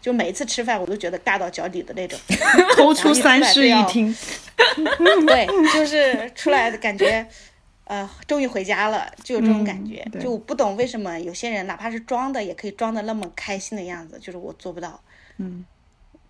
[0.00, 2.18] 就每一次吃饭，我都觉得尬到脚底的那种。
[2.74, 4.16] 抠出三室一厅。
[5.26, 7.26] 对，就是出来的感觉。
[7.88, 10.06] 呃，终于回家了，就有这种感觉。
[10.20, 15.00] 就不懂为什么有些人哪怕是装的，也可以装的那么开心的样子，就是我做不到。
[15.38, 15.64] 嗯，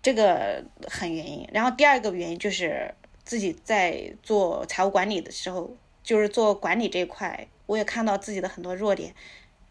[0.01, 1.45] 这个很原因。
[1.51, 2.89] 然后第二个原因就是
[3.25, 9.13] 自己在做财务管理的时候，就是做管理这一块，我也看到自己的很多弱点。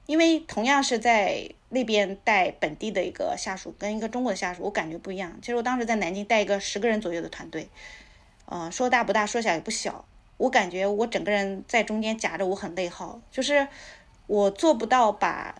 [0.05, 5.38] 因为同样是在那边带本地的一个下属，跟一个中国的下属，我感觉不一样。
[5.40, 7.66] 其实我当时在南京带一个十个人左右的团队，
[8.44, 10.05] 呃，说大不大，说小也不小。
[10.38, 13.68] 我感觉我整个人在中间夹着，我很内耗，就是
[14.27, 15.55] 我做不到把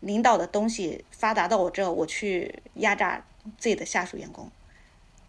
[0.00, 3.24] 领导的东西发达到我这，我去压榨
[3.58, 4.50] 自己的下属员工，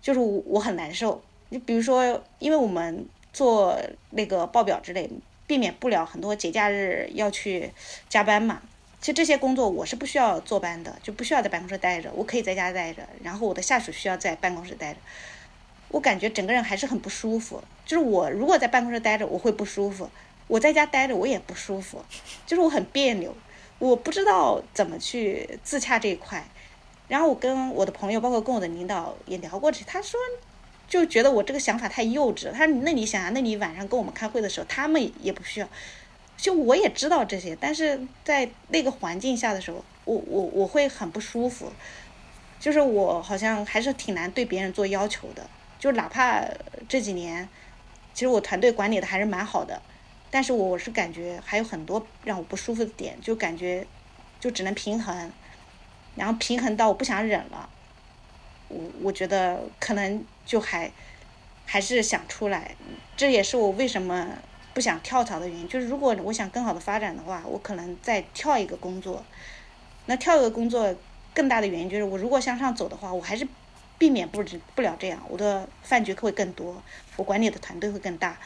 [0.02, 1.24] 就是我我很难受。
[1.50, 5.10] 你比如说，因为我们做那个报表之类，
[5.46, 7.72] 避免不了很多节假日要去
[8.10, 8.62] 加班嘛。
[9.00, 13.08] 其实这些工作我是不需要坐班的，就不需要在办公室待着，我可以在家待着。
[13.22, 15.00] 然后我的下属需要在办公室待着。
[15.90, 20.08] 我感觉整个人还是很不舒服，就是我如果在办公室待着，我会不舒服；
[20.48, 22.04] 我在家待着，我也不舒服，
[22.46, 23.36] 就是我很别扭，
[23.80, 26.46] 我不知道怎么去自洽这一块。
[27.08, 30.20] 然后我跟我的朋友，包括跟我的领导也聊过这，他说
[30.88, 32.52] 就觉得我这个想法太幼稚。
[32.52, 35.68] 他说：“那你想想，那你晚上跟我们开会的时候，他们也不需要。
[36.36, 41.72] 就我也知道这些，但是在那个环境下的时候，我我我会很不舒服，
[42.60, 45.48] 就是我好像还是挺难对别人做要求的。”
[45.86, 46.44] 就哪怕
[46.90, 47.48] 这几年，
[48.12, 49.80] 其实我团队管理的还是蛮好的，
[50.32, 53.86] 但是我是感觉还有很多让我不舒服的点，就感觉
[54.40, 55.32] 就只能平衡，
[56.16, 57.70] 然后平衡到我不想忍了，
[58.68, 60.92] 我我觉得可能就还
[61.68, 62.76] 还是想出来，
[63.16, 64.28] 这也是我为什么
[64.74, 65.68] 不想跳槽的原因。
[65.68, 69.24] 就是如果我想更好的发展的话，我可能再跳一个工作，
[70.08, 70.96] 那跳一个工作
[71.36, 73.48] 更大的原因就是我如果向上走的话，我还是。
[73.98, 74.44] 避免不
[74.76, 76.82] 不了这样，我的饭局会更多，
[77.16, 78.38] 我管理的团队会更大。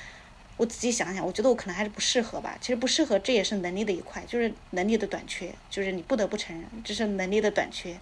[0.58, 2.58] 我仔细想想，我觉得我可能还是不适合吧。
[2.60, 7.98] 其实不适合，这也是能力的一块，就是能力的短缺，就是你不得不承认，这是能力的短缺。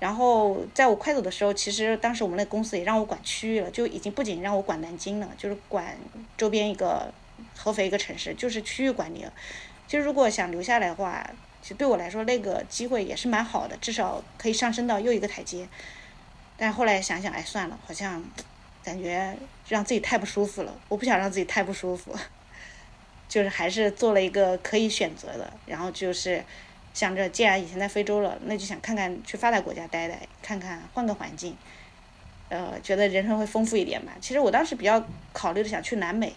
[0.00, 5.96] 然后在我快走的时候，其实当时我们那公司也让我管区域了，就已经不仅让我管南京了，就是管
[6.36, 7.14] 周边一个
[7.56, 9.32] 合肥一个城市，就是区域管理了。
[9.86, 11.24] 其实如果想留下来的话，
[11.62, 15.68] 其实对我来说那个机会也是蛮好的，至少可以上升到又一个台阶。
[16.56, 18.22] 但后来想想，哎，算了，好像
[18.82, 19.36] 感觉
[19.68, 22.14] 让自己太不舒服了，我不想让自己太不舒服，
[23.28, 26.44] 就是还是做了一个可以选择的，然后就是
[26.92, 31.56] 想着，既然以前在非洲了，那就想看看去发达国家待待，看看换个环境，
[32.50, 34.12] 呃，觉得人生会丰富一点吧。
[34.20, 36.32] 其实我当时比较考虑的想去南美，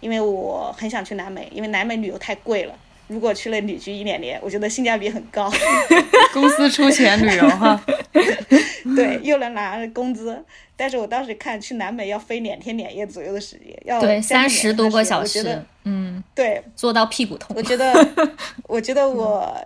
[0.00, 2.76] 因为我很想去南美，因为南美旅游太贵了。
[3.08, 5.50] 如果去了旅居一两年，我觉得性价比很高。
[6.32, 7.82] 公司出钱旅游哈。
[8.94, 10.42] 对，又能拿工资，
[10.76, 17.54] 但是我当时看去南美要飞两天两夜左右的时间，要对三十多个小时，嗯，对，坐到屁股痛。
[17.56, 17.92] 我觉得，
[18.66, 19.62] 我觉得我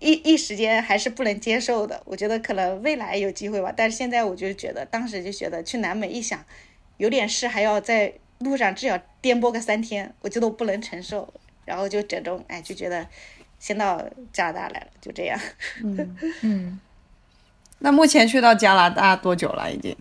[0.00, 2.00] 一一时间还是不能接受的。
[2.04, 6.44] 我觉得可能未来有机会吧，但是现在我就觉得，当时就觉得去南美一想，
[6.98, 11.32] 有点事还要在路上至少颠簸个三天，我觉得我不能承受。
[11.64, 13.06] 然后就这种，哎，就觉得
[13.58, 15.38] 先到加拿大来了，就这样。
[15.82, 16.80] 嗯 嗯。
[17.80, 19.70] 那目前去到加拿大多久了？
[19.70, 19.96] 已经？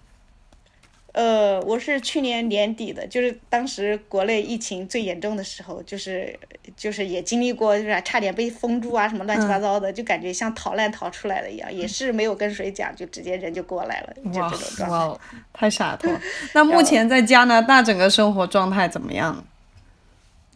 [1.12, 6.40] 呃，我是去年年底的，就是当时国内疫情最严重的时候，就是
[6.76, 14.98] 就是也经历过，就是差点被封住啊，什么乱七八糟的，就感觉像逃难逃出来的一样，也是没有跟谁讲，就直接人就过来了，就这种状态。
[14.98, 15.20] 哇，
[15.54, 16.12] 太洒脱。
[16.54, 19.46] 那目前在加拿大整个生活状态怎么样？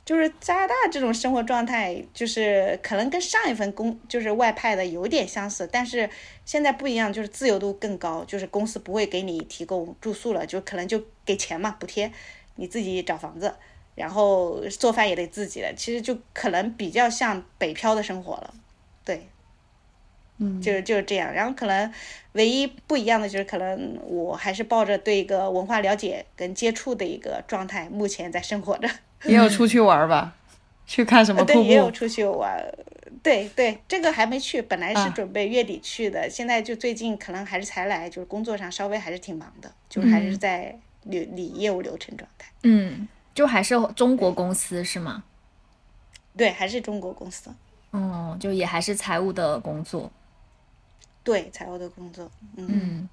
[0.08, 6.10] 就是加拿大这种生活状态，就是可能跟上一份工就是外派的有点相似，但是
[6.46, 12.10] 现在不一样，就是自由度更高，就是公司不会给你提供住宿了，就可能就给钱嘛，补贴，
[12.56, 13.54] 你自己找房子，
[13.96, 18.54] 然后做饭也得自己了，其实就可能比较像北漂的生活了，
[19.04, 19.28] 对，
[20.39, 21.91] 嗯，就是就是这样，然后可能
[22.34, 28.89] 唯一不一样的就是可能我还是抱着对一个文化了解跟接触的一个状态，目前在生活着。
[29.26, 30.36] 也有出去玩吧，
[30.86, 31.54] 去看什么瀑布？
[31.54, 32.63] 对，也有出去玩。
[33.23, 42.52] 对对，这个还没去，本来是准备月底去的，现在就最近可能还是才来，就是工作上稍微还是挺忙的，就是还是在理理业务流程状态。
[42.62, 45.23] 嗯，就还是中国公司是吗？
[46.38, 47.50] 对，还是中国公司。
[47.91, 50.12] 哦，就也还是财务的工作。
[51.28, 52.32] 对，财务的工作。
[52.56, 53.10] 嗯。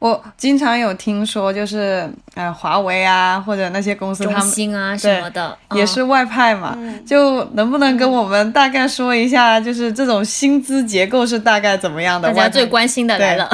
[0.00, 6.76] 我经常有听说，就是呃，华为啊，或者那些公司，他们啊什么的，也是外派嘛。
[7.06, 12.28] 就能不能跟我们大概说一下，就是这种薪资结构是大概怎么样的？
[12.28, 13.48] 大家最关心的来了。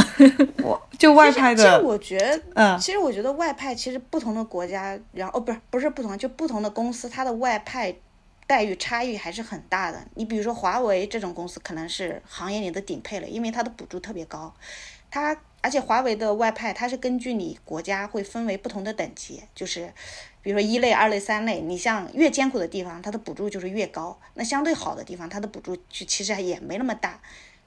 [0.62, 7.94] 我就外派的，其实我觉得，嗯，其实我觉得外派，其实不同的国家，然后哦，不是不是不同，就不同的公司，它的外派
[8.48, 10.04] 待遇差异还是很大的。
[10.16, 14.52] 你比如说华为这种公司，可能是行业里的顶配了，因为它的补助特别高，
[15.08, 15.40] 它。
[15.60, 19.92] 而且华为的外派，它是根据你国家会分为不同的等级，就是
[20.40, 21.60] 比如说一类、二类、三类。
[21.60, 27.20] 你像越艰苦的地方，它的补助就是越高；那相对好的地方，它的补助就其实也没那么大，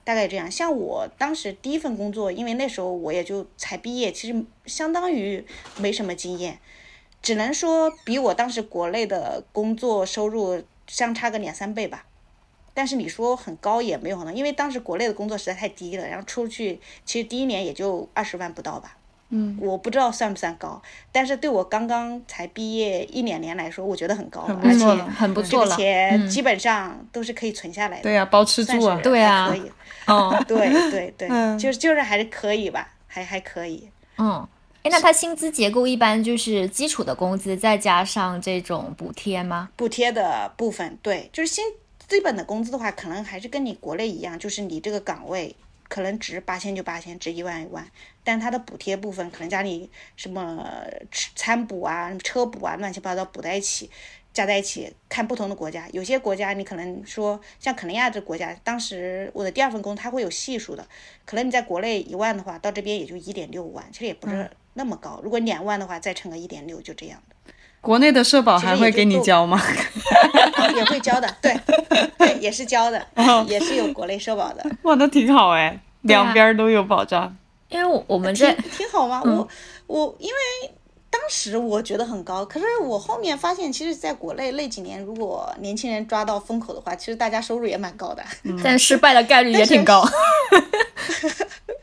[0.06, 0.50] 大概这样。
[0.50, 5.46] 像我当时第一份工作，因为那时候我也就才毕业，其实相当于
[5.78, 6.60] 没什么经验，
[7.22, 12.06] 只能说比我当时国内的工作收入相差个两三倍吧。
[12.74, 18.98] 但是你说很高也没有呢，因为当时国内的工作实在太低了，然后出去其实第一年也就二十万不到吧。
[19.34, 25.76] 嗯，我不知道算不算高，但是对我刚刚才毕业一两年来说，我觉得很高，很而且，很不错了。
[25.78, 28.04] 这个钱基本上都是可以存下来的。
[28.04, 29.72] 对呀，包吃住啊，对啊，可以。
[30.08, 30.58] 哦，对
[30.92, 33.90] 对对， 就是就是还是可以吧，还还可以。
[34.18, 34.46] 嗯，
[34.84, 39.70] 哎，那他薪资结构一般就是基础的工资再加上这种补贴吗？
[39.76, 41.64] 补贴的部分，对，就是薪。
[42.08, 45.56] 基本的工资的话，可能还是跟你国内一样，就是你这个岗位
[45.88, 47.90] 可能值八千就八千，值一万一万，
[48.22, 50.68] 但它的补贴部分可能加你什么
[51.38, 53.90] 餐补啊、车补啊，乱七八糟补在一起，
[54.34, 60.86] 加在一起，看不同的国家，有些国家你可能说像肯尼亚这国家，当时我的第二份工它会有系数的，
[61.26, 65.20] 可能你在国内一万的话，到这边也就一点六万，其实也不是那么高。
[65.24, 67.36] 如果两万的话，再乘个一点六，就这样的。
[67.82, 69.60] 国内的社保还会给你交吗？
[70.76, 71.60] 也会交的，对，
[72.18, 73.06] 对，也是交的，
[73.48, 74.64] 也是有国内社保的。
[74.84, 77.36] 哇，那挺好哎，两边都有保障。
[77.70, 79.22] 因为我们这挺好吗？
[79.26, 79.48] 我
[79.88, 80.72] 我因为
[81.12, 88.24] 当时我觉得很高，可是我后面发现，其实在国内那几年，如果年轻人抓到风口的话，其实大家收入也蛮高的，
[88.64, 90.04] 但失败的概率也挺高。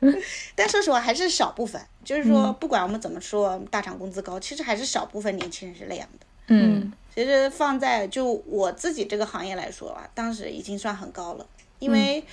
[0.01, 0.15] 但
[0.57, 1.81] 但说实话，还是少部分。
[2.03, 6.27] 就是说，不管我们怎么说，大厂工资高，其实还是少部分年轻人是那样的。
[6.47, 11.47] 嗯，其实放在就我自己这个行业来说吧，当时已经算很高了。
[11.79, 12.25] 因为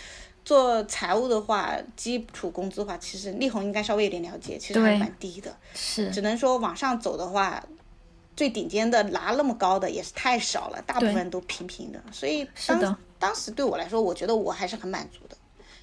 [0.46, 5.54] 做财务的话，基础工资的话，其实力宏应该稍微有点了解，其实还蛮低的。
[5.74, 7.62] 是，只能说往上走的话，
[8.38, 12.02] 最顶尖的拿那么高的也是太少了，大部分都平平的。
[12.12, 15.36] 所以当当时对我来说，我觉得我还是很满足的。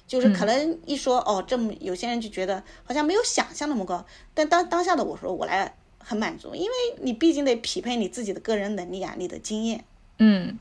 [0.05, 9.85] 就是可能一说哦，这么有些人就觉得好像没有想象那么高，但当当下的我说我来很满足，因为你毕竟得匹配你自己的个人能力啊，你的经验，
[10.19, 10.59] 嗯，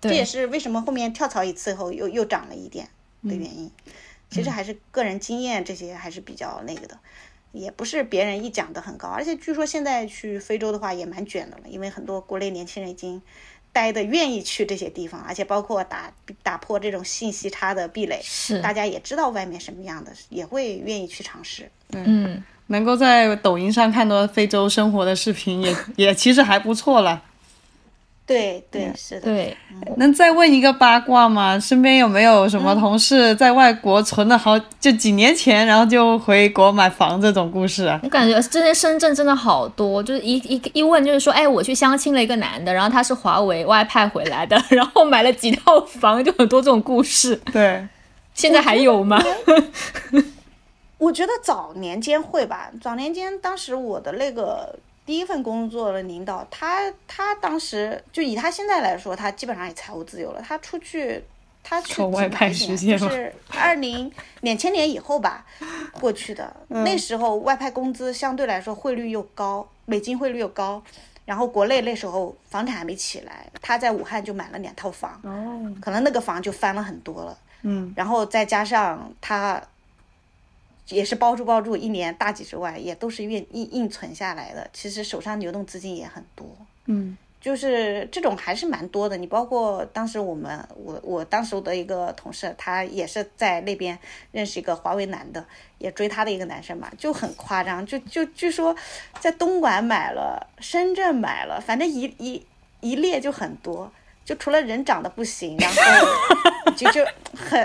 [0.00, 2.88] 这也是为什么后面跳槽一次后又又涨了一点
[3.28, 3.70] 的原因。
[4.30, 6.98] 其实还是个人经验这些还是比较那个的，
[7.52, 13.20] 也不是别人一讲的很高，而且据说现在去非洲的话也蛮卷的了，因为很多国内年轻人已经。
[13.74, 16.08] 待的愿意去这些地方，而且包括打
[16.44, 21.68] 打破这种信息差的壁垒，是大家也知道外面什么样的，也会愿意去尝试。
[21.90, 27.20] 嗯，能够在抖音上看到非洲生活的视频，也也其实还不错了。
[28.26, 29.54] 对对是的，对，
[29.98, 31.60] 能再问一个八卦吗？
[31.60, 38.00] 身边有没有什么同事在外国存了好就几年前，然后就回国买房这种故事啊？
[38.02, 47.36] 我感觉这些深圳真的好多，就是一一一问就是说，哎，我去相亲了一个男的，然后他是华为外派回来的， 然后买了几套房，就很多这种故事。
[47.52, 47.86] 对，
[48.32, 49.22] 现在还有吗？
[50.96, 54.74] 我觉得早年间会吧，早年间当时我的那个。
[55.06, 60.40] 第一份工作的领导，他他当时就以他现在来说，他基本上也财务自由了。
[60.40, 61.22] 他出去，
[61.62, 65.44] 他去外派实现是 二零两千年以后吧，
[66.00, 70.82] 过去的那时候外派工资相对来说汇率又高，美金汇率又高，
[71.26, 75.20] 然后国内那时候房产还没起来，他在武汉就买了两套房，
[75.82, 77.38] 可能那个房就翻了很多了。
[77.60, 79.62] 嗯，然后再加上他。
[80.88, 84.68] 也是包住包住，一年大几十万，也都是硬硬硬存下来的。
[84.72, 86.46] 其实手上流动资金也很多，
[86.86, 89.16] 嗯，就是这种还是蛮多的。
[89.16, 93.98] 你包括当时我们，我我当时的一个同事，他也是在那边
[94.32, 95.44] 认识一个华为男的，
[95.78, 98.76] 也追他的一个男生嘛，就很夸张，就就据说
[99.20, 102.44] 在东莞买了，深圳买了，反正一一
[102.80, 103.90] 一列就很多。
[104.24, 105.76] 就除了人长得不行，然后
[106.74, 107.04] 就就
[107.36, 107.60] 很，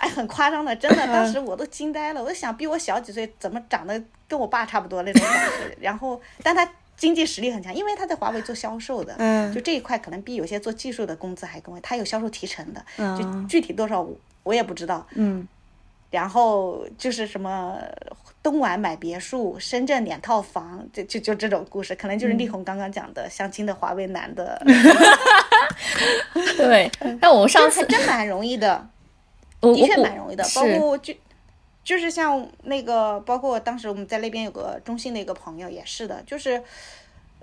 [0.00, 2.22] 哎，很夸张的，真的，当时我都惊呆了。
[2.22, 5.76] 我想，比我小几岁，怎么长得跟我爸差不多那种感觉？
[5.80, 11.78] 然后，但他经济实力很强，因为他在华为做销售的，就这一块可能比有些做技术的工资还高。
[11.82, 14.04] 他有销售提成的，就具体多少
[14.42, 15.06] 我也不知道。
[15.14, 15.46] 嗯。
[16.10, 17.76] 然后就是什么
[18.42, 24.60] 东莞买别墅，深圳两套房，就就就这种故事，可能就是力宏刚刚讲的相亲的华为男的。
[26.56, 26.90] 对，
[27.20, 28.88] 但我上次还真蛮容易的，
[29.60, 30.42] 的确蛮容易的。
[30.54, 31.12] 包括就
[31.84, 36.62] 就是像那个，包括当时我们在那边有个中信的一个朋友也是的，就是，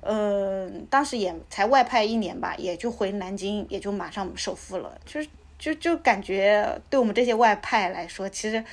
[0.02, 5.30] 嗯，当时也才外派一年吧，也就回南京，也就马上首付了，就是。
[5.66, 8.64] 就就感觉对我们这些外派来说，其实，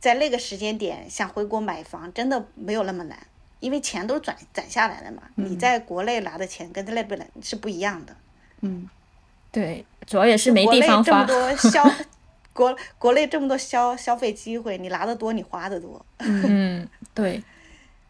[0.00, 3.16] 在那个时间点想回国买房，真的没有那么难，
[3.60, 5.22] 因为钱都是转攒下来了嘛。
[5.36, 8.16] 你在国内拿的钱跟在那边是不一样的。
[8.62, 8.90] 嗯，
[9.52, 11.04] 对，主要也是没地方花。
[11.04, 11.88] 这么多 消
[12.52, 16.04] 国国内这么多消消费机会，你拿的多，你花的多。
[16.18, 17.40] 嗯，对。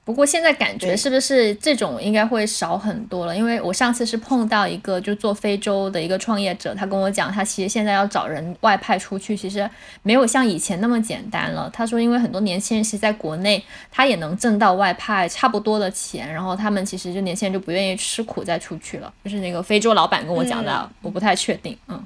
[0.04, 3.36] 不过现在感觉是不是这种应该会少很多了？
[3.36, 9.70] 因为我上次是碰到一个就做非洲的一个创业者，他跟我讲，他其实现在要找人外派出去，其实
[10.02, 11.70] 没有像以前那么简单了。
[11.72, 19.14] 他说，因为很多年轻人其实在国内他也能挣到外派差不多的钱，然后他们其实就年轻人就不愿意吃苦再出去了。
[19.22, 21.78] 就是那个非洲老板跟我讲的，我不太确定。
[21.86, 22.04] 嗯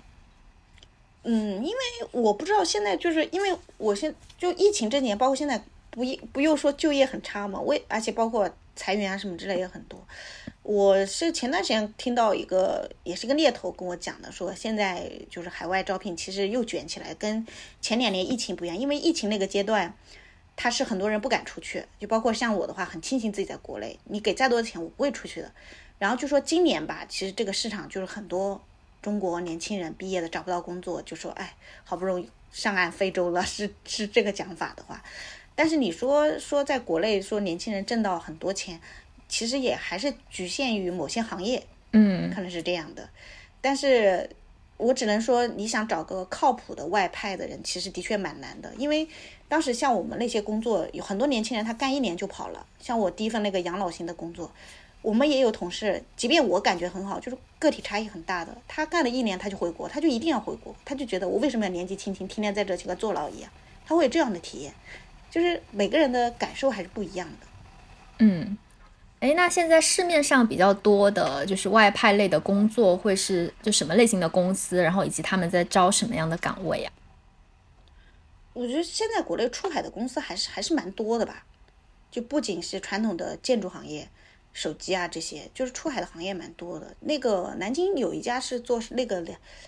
[1.23, 1.77] 嗯，因为
[2.13, 5.59] 我不知道现在就是因为我现就疫情这几年，包括现在。
[5.97, 7.59] 不一不又说就业很差吗？
[7.63, 9.99] 为而且包括裁员啊什么之类也很多。
[10.63, 17.47] 我是前段时间听到一个也是个猎头跟我讲的，说现在就是海外招聘其实又卷起来，跟
[17.81, 18.77] 前两年疫情不一样。
[18.77, 19.97] 因为疫情那个阶段，
[20.55, 25.51] 他是很多人不敢出去，就包括像我的话，很庆幸自己在国内，你给再多的钱我不会出去的。
[25.99, 28.63] 然后就说今年吧，其实这个市场就是很多
[29.01, 35.03] 中国年轻人毕业的找不到工作，就说哎，好不容易上岸非洲了，是是这个讲法的话。
[35.57, 38.81] 但是你说说在国内说年轻人挣到很多钱，
[39.29, 43.09] 其实也还是局限于某些行业，嗯，可能是这样的。
[43.61, 44.31] 但是
[44.77, 48.71] 我只能说，你想找个靠谱的外派的人，其实的确蛮难的。
[48.77, 49.09] 因为
[49.49, 52.67] 当时像我们那些工作，有很多年轻人他干一年就跑了。
[52.79, 54.53] 像我第一份那个养老型的工作，
[55.01, 63.51] 我们也有同事，即便我感觉很好，就是个体差异很大的，他干了一年他就回国，他就一定要回国，他就觉得我为什么要年纪轻轻天天在这像个坐牢一样，
[63.87, 64.75] 他会有这样的体验。
[65.37, 67.47] 就是每个人的感受还是不一样的。
[68.21, 68.57] 嗯，
[69.21, 74.83] 哎，那现在市面上比较多的就是外派类的工作，会是就什么类型的公司？
[74.83, 76.91] 然后以及他们在招什么样的岗位呀？
[78.55, 81.45] 我觉得现在国内出海的公司还是还是蛮多的吧，
[82.11, 84.09] 就不仅是传统的建筑行业、
[84.55, 86.97] 手机啊这些，就是出海的行业蛮多的。
[87.01, 89.23] 那个南京有一家是做那个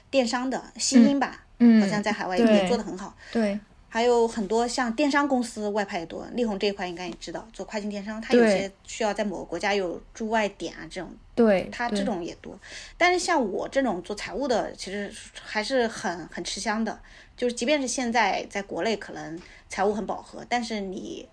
[0.09, 3.15] 电商的，新英吧，嗯，好像在海外也做的很好。
[3.31, 3.61] 对。
[3.91, 12.59] 还有很多像电商公司外派也多，力宏这一块应该也知道，做跨境电商，它有些需要在某个国家有驻外点啊，这种，对，它这种也多。
[12.99, 15.11] 但是像我这种做财务的，其实
[15.41, 17.01] 还是很很吃香的。
[17.35, 21.27] 就是即便是现在在国内可能财务很饱和，但是你，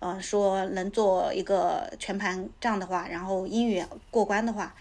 [0.00, 4.74] 呃，说能做一个全盘账的话，然后英语过关的话，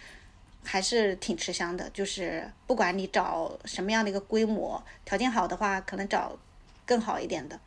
[0.63, 1.88] 还是挺吃香的。
[1.93, 6.36] 就是不管你找什么样的一个规模，条件好的话，可能找。
[6.90, 7.60] 更好一点的，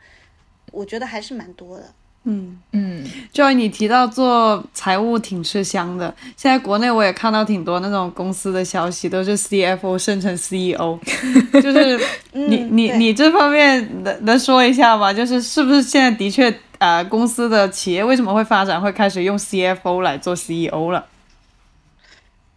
[0.73, 1.85] 我觉得还是蛮多的。
[2.25, 10.99] 嗯嗯，就你提到做财务挺吃香的，现在国内我也看到挺多那种公司的消息，都是 CFO 升成 CEO，
[11.63, 12.01] 就是
[12.33, 15.13] 你你你这方面能能说一下吗？
[15.13, 21.07] 就是是不是现在的确啊，公司的企业为什么会发展会开始用 CFO 来做 CEO 了？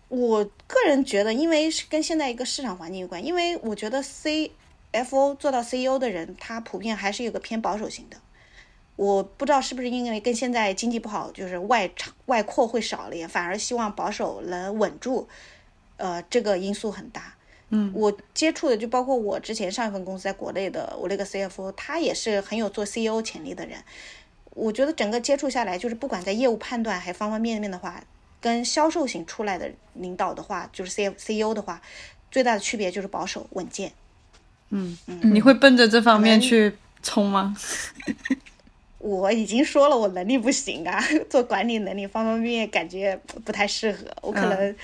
[0.10, 4.52] 我个人觉得，因为是跟现在一个市场环境有关，因为我觉得 C。
[4.96, 5.36] F.O.
[5.36, 6.00] 做到 C.E.O.
[6.00, 8.18] 的人，他普遍还是有个偏保守型的。
[8.96, 11.92] 我不知道是不是因为跟现在经济不好，就是外
[12.28, 15.28] 外扩会少了，反而希望保守能稳住。
[15.98, 17.36] 呃，这个因素很大。
[17.70, 21.72] 嗯，我接触的就包括我之前上一份公司在国内的，我那个 C.F.O.
[21.72, 23.22] 他也是很有做 C.E.O.
[23.22, 23.84] 潜力的人。
[24.52, 28.02] 我觉得整个接触下来，就是不管在业务判断还方方面面的话，
[28.40, 31.54] 跟销售型出来的领导的话，就是 C.C.E.O.
[31.54, 31.82] 的话，
[32.32, 33.92] 最大的区别就是保守稳健。
[34.70, 37.56] 嗯，你会奔着这方面去冲吗？
[38.98, 41.00] 我已经说了，我能力不行啊，
[41.30, 44.04] 做管理能力方方面面感觉不太适合。
[44.24, 44.76] 我可能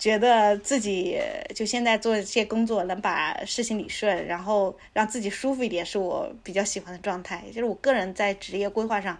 [0.00, 1.16] 觉得自己
[1.54, 7.44] 就现在做这些工作，能把事情理顺，然后让自己舒服一点，是我比较喜欢的状态。
[7.46, 9.16] 就是我个人在职业规划上，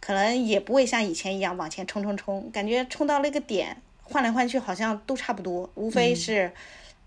[0.00, 6.50] 可能也不会像以前一样往前冲冲冲，感觉冲到那个点，换来换去好像都差不多，无非是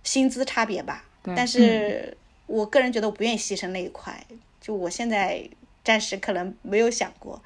[0.06, 1.04] 薪资差别吧。
[1.36, 2.16] 但是。
[2.50, 4.26] 我个人觉得我不愿意牺牲那一块，
[4.60, 5.47] 就我现在
[5.84, 7.39] 暂时可能没有想过，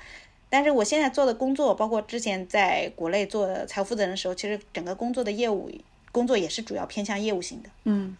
[0.49, 5.69] 但是我现在做的工作，包括之前在国内做财务负责人的时候，其实整个工作的业务
[6.13, 7.69] 工作也是主要偏向业务型的。
[7.83, 8.15] 嗯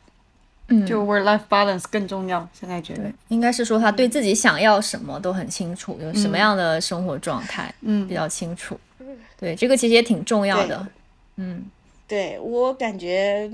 [0.67, 2.47] 嗯，就 work life balance 更重要。
[2.53, 8.77] 现在觉得应该是说他对自己想要什么都很清楚，有什么样的生活状态，嗯，比较清楚。
[9.39, 10.85] 对，这个其实也挺重要的。
[11.37, 11.65] 嗯，
[12.07, 13.49] 对我感觉。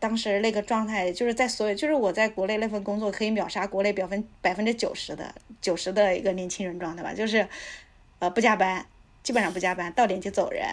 [0.00, 7.46] 当时那个状态，就是在所有，就是我在国内那份工作可以秒杀国内百分百分之九十的九十的一个年轻人状态吧，就是，
[8.18, 8.86] 呃，不加班，
[9.22, 10.64] 基本上不加班，到点就走人。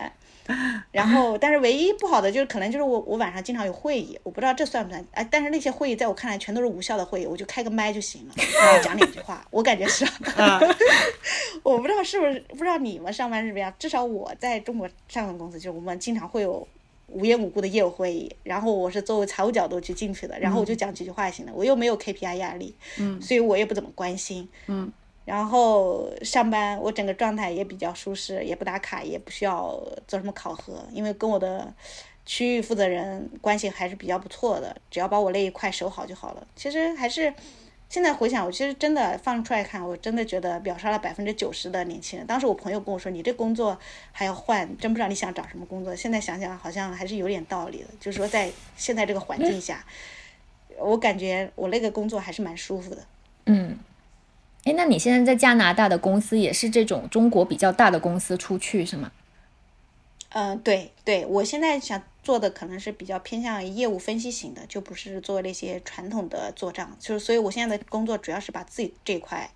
[0.91, 5.05] 然后，但是唯一不好的就是可能就是我我晚上经常有会议，我不知道这算不算？
[5.12, 10.05] 哎，但是那些会议在我看来全都是无效的会议，我就开个麦就行了， 然后讲两句话，我感觉是。
[11.64, 16.68] 我不知道是不是不知道你们上班是什么样，至少我在中国上份公司就是我们经常会有。
[17.12, 24.91] 无缘无故的业务会议，然后我是作为财务角度去进去的，然后我就讲几句话就行了，我又没有 KPI 压力，嗯，所以我也不怎么关心，嗯，
[25.26, 31.74] 然后上班我整个状态也比较舒适，也不打卡，也不需要做什么考核，因为跟我的
[32.26, 36.47] 区域负责人关系还是比较不错的，只要把我那一块守好就好了。
[36.55, 37.34] 其实还是。
[37.92, 42.26] 现在回想，我其实真的放出来看，我真的觉得秒杀了百分之九十的年轻人。
[42.26, 43.78] 当时我朋友跟我说：“你这工作
[44.14, 47.88] 还要换，真不知道你想找什么工作。”现在想想，好像还是有点道理的。
[48.00, 49.84] 就是说，在现在这个环境下，
[50.80, 53.04] 我感觉我那个工作还是蛮舒服的。
[53.48, 53.78] 嗯，
[54.64, 59.12] 哎，那你现在在加拿大的公司也是这种中国比较大的公司出去是吗？
[60.34, 69.51] 嗯，对对，我现在想做的可能是比较偏向业务分析型的，就不是做那些传统的做账，就是所以我现在的工作主要是把自己这块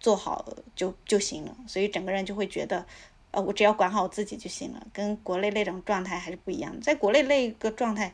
[0.00, 2.84] 做好就就行了，所以整个人就会觉得，
[3.30, 6.80] 呃，我只要管好我自己就行了，跟国内那种状态还是不一样。
[6.80, 8.12] 在国内那个状态，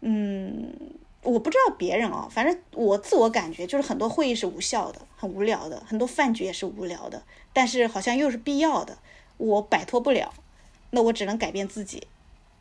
[0.00, 0.70] 嗯，
[1.22, 7.22] 我不知道别人啊，反正我自我感觉就是很多会议是无效的，很无聊的，很多饭局也是无聊的，
[7.54, 8.98] 但是好像又是必要的，
[9.38, 10.34] 我摆脱不了。
[10.92, 12.02] 那我只能改变自己。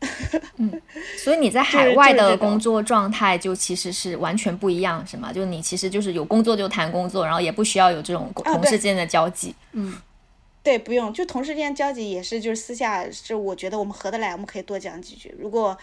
[0.57, 0.81] 嗯，
[1.15, 5.31] 所以你在海外的工作状态就其实是完全不一样，是吗？
[5.31, 9.53] 就你其实就是有工作就谈工作，然后也不需要有这种同事间的交际。
[9.73, 9.95] 嗯，
[10.63, 15.35] 对，不用，就同事之间交际也是，就是私下是我觉得我们合得来，我们可以多讲几句。
[15.37, 15.77] 如果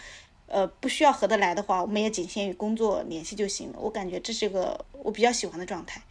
[0.47, 3.75] 呃不需要合得来的话，我们也仅限于工作联系就行了。
[3.79, 6.01] 我感觉这是个我比较喜欢的状态。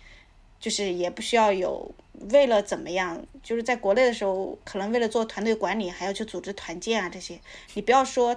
[0.61, 1.91] 就是也不需要有
[2.31, 7.39] 为了怎么样，就是在国内的时候，可能为了做团队管理，还要去组织团建啊这些。
[7.75, 8.37] 你不要说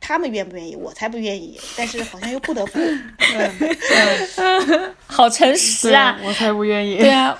[0.00, 2.78] 他们愿不愿意，我才不愿意，但是好像又不得不。
[5.06, 6.18] 好诚实啊！
[6.24, 6.98] 我才不愿意。
[6.98, 7.36] 对啊，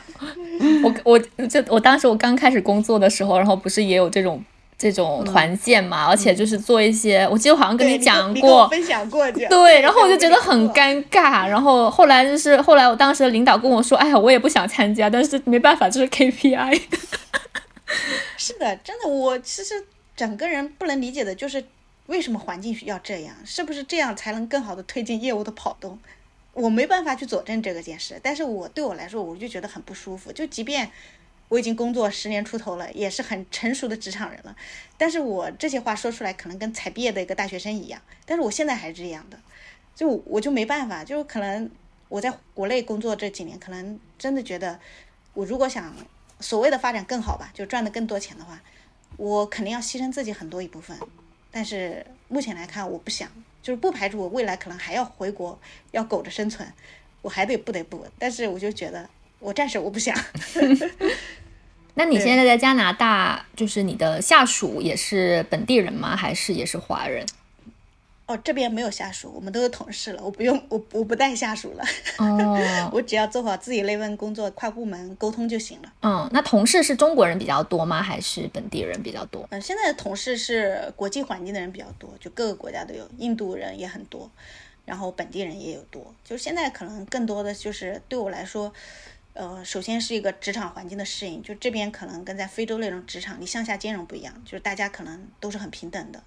[0.83, 1.19] 我我
[1.49, 4.43] 这我当时我刚开始工作的时候，然后不是也有这种。
[4.79, 16.81] 这种团建嘛，而且就是做一些，我记得好像跟你讲过，分享过对，然后我就觉得很尴尬，然后后来就是后来我当时的领导跟我说，哎呀，我也不想参加，但是没办法，这是 KPI。
[18.37, 19.75] 是的，真的，我其实
[20.15, 21.65] 整个人不能理解的就是
[22.07, 25.99] 为什么环境需要这样，是不是这样才能更好的推进业务的跑动？
[26.53, 30.91] 我没办法去佐证这个件事，但是我对我来说，我就觉得很不舒服，就即便。
[31.49, 34.57] 我已经工作十年出头了，也是很成熟的职场人了，
[34.99, 39.39] 但是我这些话说出来，可能跟才毕业的一个大学生一样，但是我现在还是这样的，
[39.95, 41.71] 就我就没办法，就可能
[42.09, 44.81] 我在国内工作这几年，可能真的觉得，
[45.35, 45.95] 我如果想
[46.41, 48.61] 所谓的发展更好吧，就赚的更多钱的话，
[49.17, 50.99] 我肯定要牺牲自己很多一部分，
[51.53, 53.31] 但是目前来看，我不想，
[53.63, 55.57] 就是不排除我未来可能还要回国，
[55.93, 56.69] 要苟着生存，
[57.23, 59.09] 我还得不得不，但是我就觉得。
[59.47, 60.13] 我暂时我不想。
[61.95, 66.17] 那你现在在加拿大，就是你的下属也是本地人吗？
[66.17, 67.25] 还是也是华人？
[68.27, 71.85] 哦，这边没有下属，我们都是同事了，我不用我我不带下属了。
[72.19, 75.93] 哦， 我只要做好自己那份工作，跨部门沟通就行了。
[76.03, 78.03] 嗯，那同事是中国人比较多吗？
[78.03, 79.47] 还是本地人比较多？
[79.53, 84.29] 嗯，现在的同事是国际环境的人比较多，就各个国家都有，印度人也很多，
[84.85, 86.13] 然后本地人也有多。
[86.25, 88.71] 就现在可能更多的就是对我来说。
[89.37, 96.23] 呃，首先是一个职场环境的适应，就这边可能跟在非洲那种职场，你向下兼容不一样，就是大家可能都是很平等的。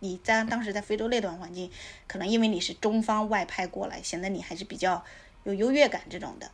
[0.00, 1.70] 你在当时在非洲那段环境，
[2.06, 5.04] 可能因为你是中方外派过来，显得你还是比较
[5.44, 6.50] 有优越感这种的，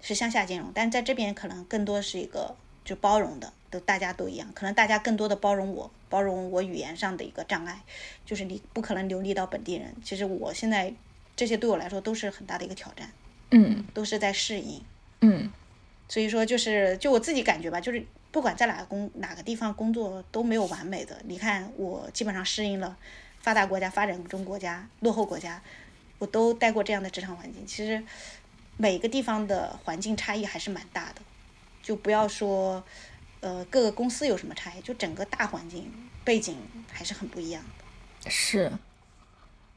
[0.00, 0.72] 是向下兼容。
[0.74, 7.80] 但在这边可能更多是一个就包容的，都大家都一样，可能大家更多的包容我，包容我语言上的一个障碍，
[8.26, 9.94] 就是你不可能流利到本地人。
[10.02, 10.92] 其实我现在
[11.36, 13.12] 这些对我来说都是很大的一个挑战，
[13.50, 14.82] 嗯，都是在适应。
[15.24, 15.50] 嗯，
[16.08, 21.16] 所以说就是就我自己感觉吧，就是不管在哪个工哪个地方工作都没有完美的。
[21.24, 22.96] 你看我基本上适应了
[23.40, 25.62] 发达国家、发展中国家、落后国家，
[26.18, 27.66] 我都待过这样的职场环境。
[27.66, 28.02] 其实
[28.76, 31.22] 每个地方的环境差异还是蛮大的，
[31.82, 32.84] 就不要说
[33.40, 35.90] 呃各个公司有什么差异，就整个大环境
[36.24, 36.56] 背景
[36.92, 37.62] 还是很不一样
[38.22, 38.30] 的。
[38.30, 38.70] 是。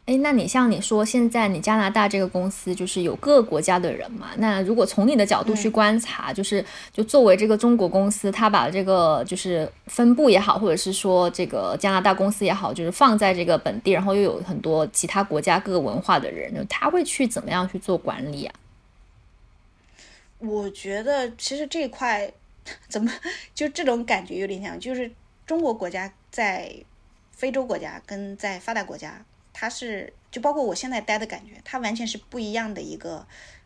[0.07, 4.29] 哎，那你像你说，现在你加拿大这个公司就是有各个国家的人嘛？
[4.37, 18.55] 那如果从你的角度去观察，就是就作为这个中国公司，他把这个就是分部也好，或者是说这个加拿大公司也好，就是放在这个本地，然后又有很多其他国家各个文化的人，他会去怎么样去做管理啊？
[20.39, 22.31] 我觉得其实这块
[22.87, 23.11] 怎么
[23.53, 25.11] 就这种感觉有点像，就是
[25.45, 26.73] 中国国家在
[27.33, 29.25] 非洲国家跟在发达国家。
[29.59, 33.25] 它是就包括我现在待的感觉，它完全是不一样的一个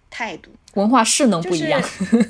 [0.09, 1.83] 态度，文化势能不一样。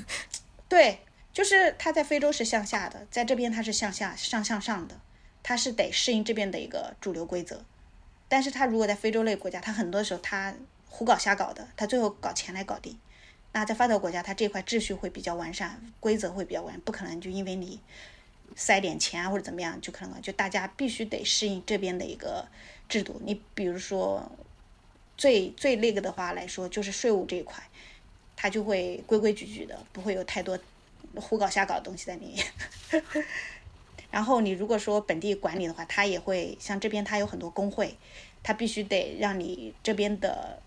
[0.68, 1.02] 对，
[1.32, 5.00] 就是它在非洲是向下的，在这边它是向下上向上的，
[5.44, 7.64] 它是得适应这边的一个主流规则。
[8.28, 10.56] 但是它如果在非洲类国家，它很多时候它
[10.90, 12.98] 胡搞瞎搞的，它最后搞钱来搞定。
[13.52, 17.80] 那在发达国家，它这块秩序会比较完善，规则会比较完，不可能就因为你
[18.56, 22.48] 塞点钱啊或者怎么样就可能就大家必须得适应这边的一个。
[22.92, 24.30] 制度，你比如说，
[25.16, 27.64] 最最那个的话来说，就是税务这一块，
[28.36, 30.60] 它就会规规矩矩的，不会有太多
[31.16, 32.46] 胡搞瞎搞的东西在里面。
[34.12, 37.96] 然后你如果说本地管理的话，它也会像这边，它有很多工会，
[38.44, 40.62] 它必须得让你这边的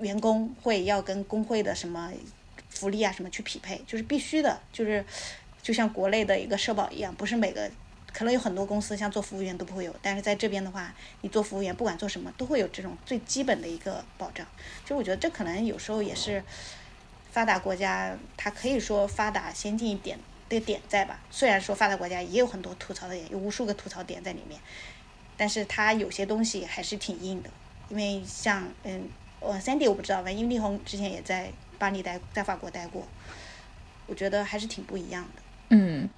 [0.00, 2.10] 员工会要跟工会的什么
[2.70, 5.04] 福利啊什么去匹配，就是必须的，就是
[5.62, 7.70] 就像国内的一个社保一样，不是每个。
[8.12, 14.46] 可能有很多公司像做服务员都不会有，但是在这边的话，你做服务员不管做什么都会有这种最基本的一个保障。
[14.84, 16.42] 就我觉得这可能有时候也是
[17.30, 21.20] 发达国家它可以说发达先进一点的点在吧。
[21.30, 24.60] 虽然说发达国家也有很多吐槽的点，有无数个吐槽点在里面，
[25.36, 27.50] 但是它有些东西还是挺硬的。
[27.88, 29.08] 因为像嗯，
[29.40, 33.06] 我 Sandy 我不知道吧，因为丽红之前也在巴黎待，在法国待过，
[34.06, 35.42] 我觉得还是挺不一样的。
[35.70, 36.08] 嗯。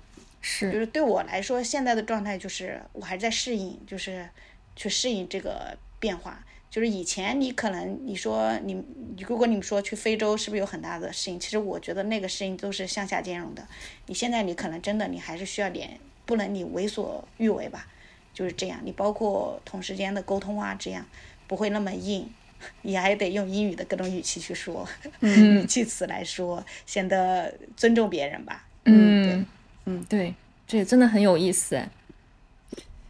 [0.42, 4.28] 是，就是对我来说，现在的状态就是我还在适应，就是
[4.76, 6.44] 去适应这个变化。
[6.68, 8.82] 就是以前你可能你说你，
[9.28, 11.38] 如果你们说去非洲是不是有很大的适应？
[11.38, 13.66] 其实我觉得那个适应都是向下兼容的。
[14.06, 17.86] 你现在你可能真的你还是需要点，不能你为所欲为吧？
[18.32, 18.80] 就是这样。
[18.82, 21.06] 你包括同事间的沟通啊，这样
[21.46, 22.32] 不会那么硬，
[22.80, 24.88] 你还得用英语的各种语气去说，
[25.20, 28.66] 语气词来说，显得尊重别人吧。
[28.86, 29.46] 嗯，
[29.86, 30.34] 嗯，对，
[30.66, 31.88] 这也真的很有意思哎。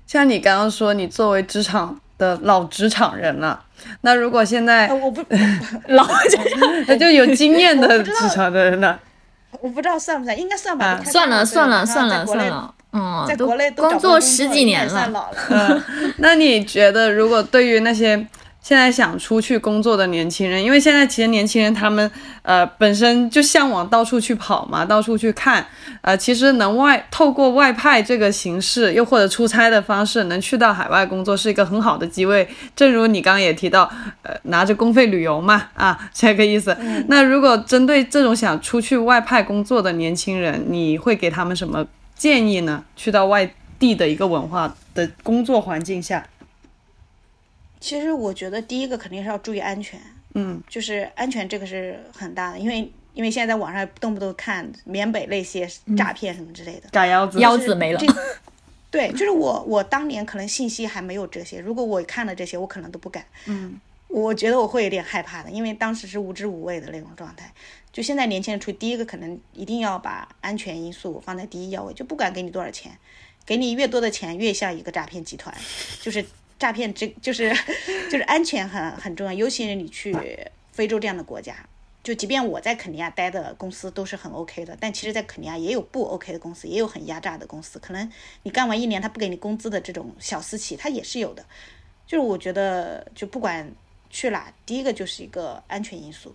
[0.06, 3.64] 像你刚刚说，你作为职场的老职场人了，
[4.02, 5.24] 那如果现在我不
[5.88, 6.06] 老，
[6.86, 9.00] 那就有经验的职场的人了。
[9.60, 11.00] 我不知道算不算，应该算吧。
[11.04, 15.30] 算了算了算了算了，嗯，在国内工作十几年了。
[15.50, 15.82] 嗯，
[16.18, 18.26] 那你觉得，如果对于那些？
[18.62, 22.08] 现在想出去工作的年轻人，因为现在其实年轻人他们
[22.42, 25.66] 呃本身就向往到处去跑嘛，到处去看，
[26.00, 32.48] 呃，其实能外透过外派这个形式，又或者出差的方式，能去到海外工作是一个很好的机会。
[32.76, 33.90] 正如你刚刚也提到，
[34.22, 36.76] 呃，拿着公费旅游嘛，啊，这个意思。
[37.08, 41.84] 那如果针对这种想出去外派工作的年轻人，你会给他们什么
[42.16, 42.84] 建议呢？
[42.94, 46.24] 去到外地的一个文化的工作环境下。
[47.82, 50.00] 其实我觉得第一个肯定是要注意安全，
[50.34, 58.00] 嗯，就是安全这个是很大的，因为因为现在在网上动不动看缅北那些诈骗什么之类的，假腰子，腰子没了。
[58.88, 67.52] 对，就是我我当年可能信息还没有这些，如果我看了这些，我可能都不敢，嗯，我觉得我会有点害怕的，因为当时是无知无畏的那种状态。
[67.92, 72.92] 就现在年轻人出，第一个可能一定要把安全因素放在第一要位，就不管给你多少钱，
[73.44, 75.52] 给你越多的钱越像一个诈骗集团，
[76.00, 76.24] 就是。
[76.62, 77.52] 诈骗这就是
[78.08, 80.16] 就是安全很很重要，尤其是你去
[80.70, 81.56] 非洲这样的国家，
[82.04, 88.08] 就即便我在肯尼亚待的公司都是很 OK 的，但其实，在肯尼亚也有不 OK 的公司，也有很压榨的公司，可能
[88.44, 91.44] 你干完一年他不给你工资的这种小私企，他也是有的。
[92.06, 93.68] 就是我觉得，就不管
[94.08, 96.32] 去哪，第一个就是一个安全因素，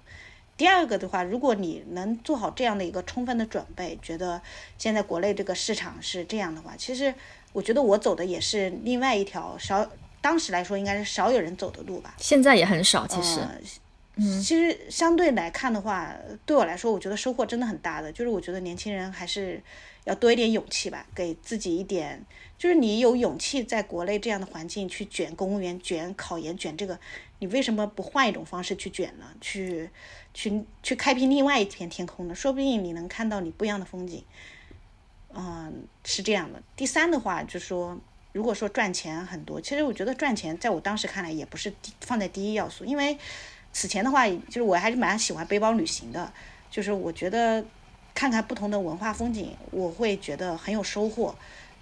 [0.57, 4.41] 第二个的话，如果你能做好这样的一个充分的准备，觉得
[4.78, 7.13] 现在国内这个市场是这样的话，其实
[7.53, 9.89] 我觉得我走的也是另外一条少。
[10.28, 12.13] 当时来说，应该是少有人走的路吧。
[12.17, 13.39] 现在也很少，其实，
[14.17, 16.13] 嗯，其实相对来看的话，
[16.45, 18.11] 对我来说，我觉得收获真的很大的。
[18.11, 19.63] 就是我觉得年轻人还是
[20.03, 22.21] 要多一点勇气吧，给自己一点，
[22.57, 26.99] 就是你有勇气在国内这样的环境去卷公务员、卷考研、卷这个，
[27.39, 29.28] 你为什么不换一种方式去卷呢？
[29.39, 29.89] 去，
[30.34, 32.36] 去，去开辟另外一片天空呢？
[32.36, 34.21] 说不定你能看到你不一样的风景。
[35.34, 36.61] 嗯，是这样的。
[36.75, 37.97] 第三的话，就说。
[38.38, 43.17] 如果说赚钱很多，其实我觉得赚钱在我当时看来也不是放在第一要素，因为
[43.73, 46.31] 此前的话，就是我还是蛮喜欢背包旅行的，
[46.69, 47.65] 就是我觉得
[48.13, 51.33] 看看不同的文化风景，我会觉得很有收获。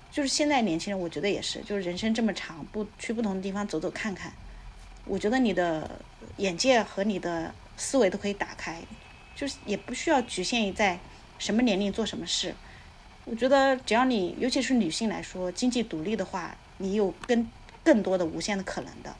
[0.09, 4.31] 就是现在年轻人，我觉得也是，就是人生这么长，不去不同的地方走走看看，
[5.03, 5.99] 我觉得你的
[6.37, 8.81] 眼界和你的思维都可以打开，
[9.35, 10.97] 就是也不需要局限于在
[11.37, 12.55] 什么年龄做什么事。
[13.25, 17.49] 我觉得只要你，尤其是女性来说，经济独立的话，你有更
[17.83, 19.15] 更多的无限的可能的。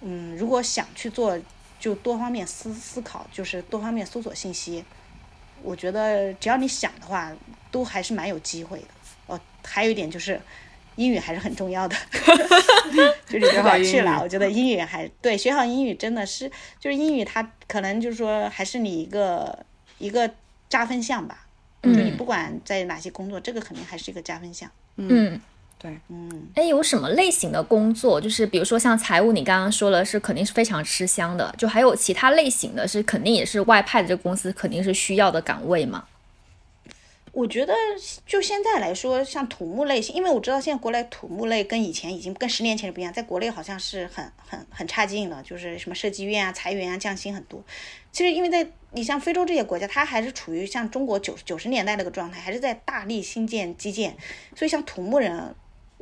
[0.00, 1.36] 嗯，如果想去做，
[1.80, 4.84] 就多方面思思考，就是多方面搜索信息。
[5.60, 7.32] 我觉得只要你想的话，
[7.72, 8.86] 都还是蛮有机会的。
[9.26, 10.40] 哦，还有一点就是，
[10.94, 11.96] 英语还是很重要的。
[13.28, 16.48] 就你如果去了，我觉得英语还对学好英语真的是，
[16.78, 19.66] 就是英语它可能就是说还是你一个
[19.98, 20.30] 一个
[20.68, 21.47] 加分项吧。
[21.82, 24.70] 就你不管在哪些工作，这个肯定还是一个加分项。
[24.96, 25.40] 嗯，
[25.78, 28.20] 对，嗯，哎，有什么类型的工作？
[28.20, 36.04] 就是比如说像财务，你刚刚说了是肯定是非常吃香的，就还有其他类型的是肯定也是外派的这个公司肯定是需要的岗位嘛？
[37.30, 37.72] 我觉得
[38.26, 47.62] 就现在来说，像土木类型，因为我知道现在国内土木类跟以前已经跟十年前不一样，在国内好像是很很很差劲了，就是什么设计院啊、裁员啊、降薪很多。
[48.10, 54.16] 其实因为在你像非洲这些国家，它还是处于像中国九九十年代那个状态，还是在大力新建基建，
[54.56, 55.54] 所以像土木人。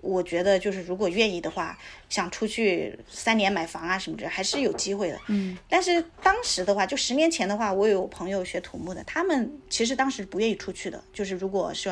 [0.02, 1.76] 我觉得就是如果愿意的话，
[2.10, 5.18] 想出去三年买房啊什么的，还是有机会的。
[5.28, 5.56] 嗯。
[5.70, 11.02] 但是当时的话，就十年前的话，我有朋友学土木的，他们其实当时不愿意出去的。
[11.14, 11.88] 就是如果是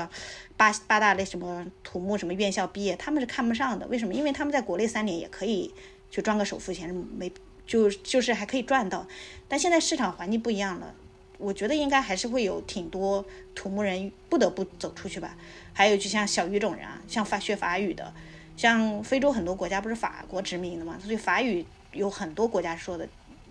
[0.54, 3.86] 八八大那什么土木什么院校毕业，他们是看不上的。
[3.86, 4.12] 为什么？
[4.12, 5.72] 因为他们在国内三年也可以
[6.10, 7.32] 就赚个首付钱，没
[7.66, 9.06] 就就是还可以赚到。
[9.48, 10.94] 但现在市场环境不一样了，
[11.38, 15.36] 我觉得应该还是会有挺多土木人不得不走出去吧。
[15.72, 18.12] 还有就像小语种人啊，像法学法语的，
[18.56, 23.08] 像非洲很多国家不是法国殖民的嘛，所以法语有很多国家说的，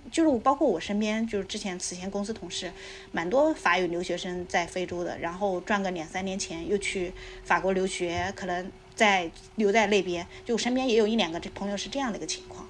[0.10, 2.72] 就是包括我身边就是之前此前公司同事，
[3.12, 12.66] 蛮多法语留学生在非洲的，然后赚个两三年钱又去法国留学，可能在留在那边，就身边也有一两个这朋友是这样的一个情况，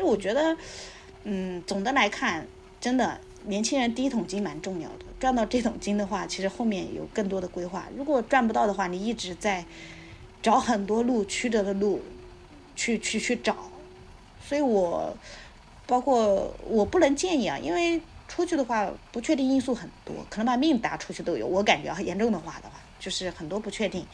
[0.00, 0.56] 就我觉得，
[1.24, 2.46] 嗯，总的来看，
[2.80, 5.04] 真的年轻人第一桶金蛮重要的。
[5.20, 7.86] 赚到这桶金的话，其实后面有更多的规划。
[7.94, 9.62] 如果赚不到的话，你一直在
[10.40, 12.00] 找很多路曲折的路
[12.74, 13.54] 去去去找。
[14.42, 15.14] 所以我
[15.86, 21.46] 包括我不能建议啊，因为出去的话不确定因素很多，可能把命搭出去都有。
[21.46, 24.06] 我感觉很严重的话的话，就是很多不确定。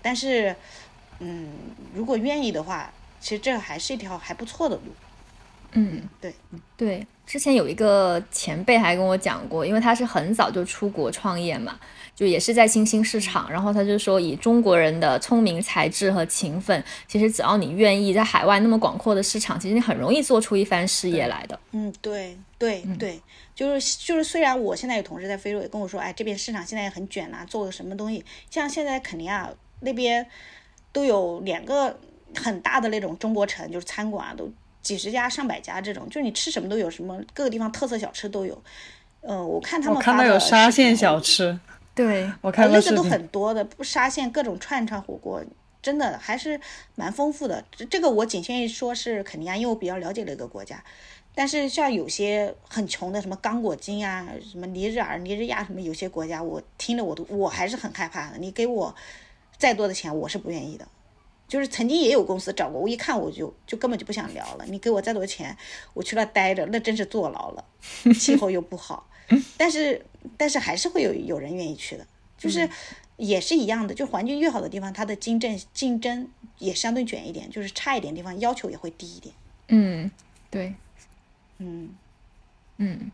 [0.00, 0.54] 但是，
[1.18, 1.48] 嗯，
[1.92, 4.92] 如果愿意的话，其实这还是一条还不错的路。
[5.76, 6.34] 嗯，对，
[6.76, 7.06] 对。
[7.24, 11.78] 之前有一个前辈还跟我讲过，因为他是很早就出国创业嘛。
[12.14, 21.60] 就也是在新兴市场，然后他就说，以中国人的聪明才智和勤奋，其实只要你愿意，在海外那么广阔的市场，其实你很容易做出一番事业来的。
[21.72, 23.20] 嗯，对对对，
[23.54, 29.50] 就是就是，虽然我现在有同事在非洲也跟我说，哎，这边市场现在也很卷呐，做个什么东西，像现在肯尼亚
[29.80, 30.26] 那边
[30.92, 31.98] 都有两个
[32.34, 34.50] 很大的那种中国城，就是餐馆啊，都
[34.86, 38.56] 几十家、上百家这种，就是你吃什么都有，什么各个地方特色小吃都有。
[39.22, 41.58] 嗯，我看他们看到有沙县小吃。
[41.92, 45.42] 对，我看那个都很多的，不沙县各种串串火锅，
[45.82, 46.60] 真的还是
[46.94, 47.64] 蛮丰富的。
[47.72, 50.80] 这这个我仅限于说是肯尼亚，因为我比较了解那个国家。
[51.34, 58.38] 但是像有些很穷的，什么刚果金啊，什么尼日尔、尼日亚什么，有些国家我听着我都我还是很害怕的。
[58.38, 58.94] 你给我
[59.58, 60.86] 再多的钱，我是不愿意的。
[61.48, 64.64] 就是曾经也有公司找过我，一看我就就根本就不想聊了。
[64.66, 65.56] 你给我再多钱，
[65.94, 67.64] 我去那待着，那真是坐牢了，
[68.18, 69.08] 气候又不好。
[69.56, 70.04] 但是，
[70.36, 72.06] 但是还是会有有人愿意去的，
[72.38, 72.68] 就是
[73.16, 76.28] 也是一样的，就环境越好的地方，它的竞争竞争
[76.58, 79.34] 也相对卷一点，就是差一点地方要求也会低一点。
[79.68, 80.10] 嗯，
[80.50, 80.74] 对，
[81.58, 81.90] 嗯
[82.76, 83.10] 嗯，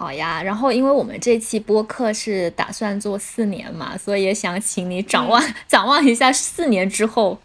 [0.00, 0.42] 好呀。
[0.42, 7.38] 然后，因为我们这期播客是打算做四年嘛，所以也想请你展望 展望一下四年之后，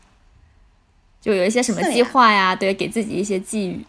[1.19, 2.55] 就有一些什么计划呀？
[2.55, 3.83] 对，给自己一些寄语。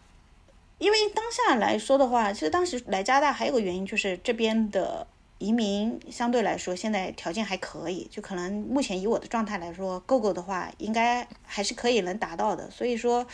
[0.76, 5.06] 因为当下来说的话，其实当时来加拿大还有个原因，就是这边的
[5.38, 12.70] 移民相对来说现在条件还可以，就可能目前以我的状态来说，够够的话，应该还是可以能达到的。
[12.70, 13.26] 所以说，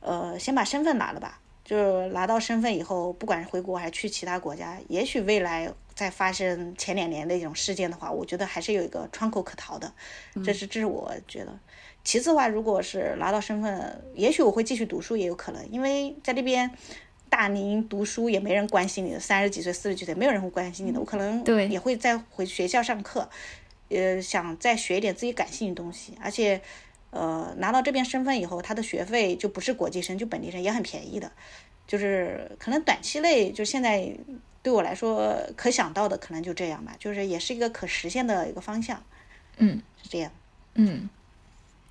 [0.00, 1.40] 呃，先把身份拿了吧，
[1.72, 9.90] 就是拿到身份以后，不管是回国还是去其他国家，也许未来再发生前两年那种事件的话，我觉得还是有一个窗口可逃的。
[10.44, 11.58] 这是这是我觉得。
[12.04, 16.70] 其次的话，如果是拿到身份，也许我会继续读书，也有可能，因为在这边
[17.30, 23.30] 大龄读书也没人关心你的，三十几岁、四十几岁没有人会关心你的，我可能也会再回学校上课，
[23.88, 26.60] 呃，想再学一点自己感兴趣的东西，而且，
[27.12, 31.30] 呃，拿到这边身份以后，他的学费就不是国际生，就本地生也很便宜的，
[31.86, 34.12] 就是可能短期内就现在
[34.62, 39.02] 对我来说可想到的可能就这样吧，就是也是一个可实现的一个方向，
[39.58, 40.32] 嗯，是这样，
[40.74, 41.08] 嗯。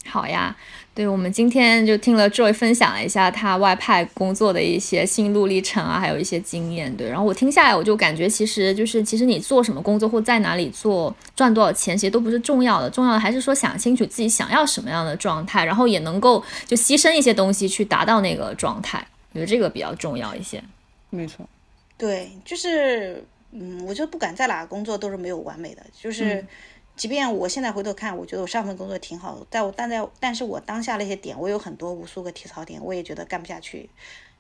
[0.08, 0.54] 好呀，
[0.95, 6.93] 对我们今天就听了 Joy 分享了一下他外派工作的一些心路历程啊，还有一些经验。
[6.97, 19.06] 对，然后我听下来，我就感觉其实就是其实你做什么工作或在哪里做，赚多少钱，其实都不是重要的，重要的还是说想清楚自己想要什么样的状态，然后也能够就牺牲一些东西去达到那个状态。
[19.32, 20.62] 我觉得这个比较重要一些。
[21.12, 21.47] 没错，
[21.97, 26.43] 对，就是嗯，我觉得不管在哪工作都是没有完美的，就是。
[27.02, 33.89] 即便我现在回头看，我觉得我上份工作挺好的，在我但在但是我当下那些点，我有很多无数个体槽点，我也觉得干不下去。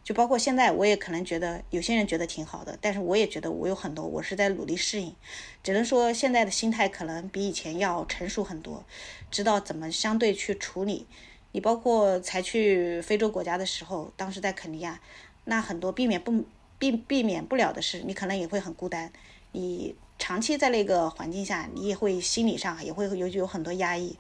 [0.03, 5.15] 就包括现在，我也可能觉得有些人觉得挺好的，但是我也觉得我有很多，我是在努力适应。
[5.63, 8.85] 只能说现在的心态可能比以前要成熟很多，
[9.31, 11.07] 知道怎么相对去处理。
[11.53, 15.01] 你包括才去非洲国家的时候，当时在肯尼亚，
[15.45, 16.45] 那很多避免不
[16.77, 19.11] 避避免不了的事，你可能也会很孤单，
[19.51, 19.95] 你。
[20.21, 24.15] 长期在那个环境下，你也会心理上也会有有很多压抑。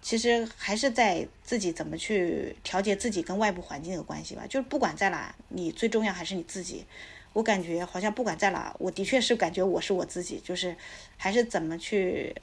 [0.00, 4.46] 其实还是在自己怎么去调节自己跟外部环境的关系吧。
[4.48, 6.86] 就是不管在哪，你最重要还是你自己。
[7.34, 10.74] 我感觉好像不管在哪，我的确是感觉我是我自己，就是
[11.18, 12.34] 还是怎么去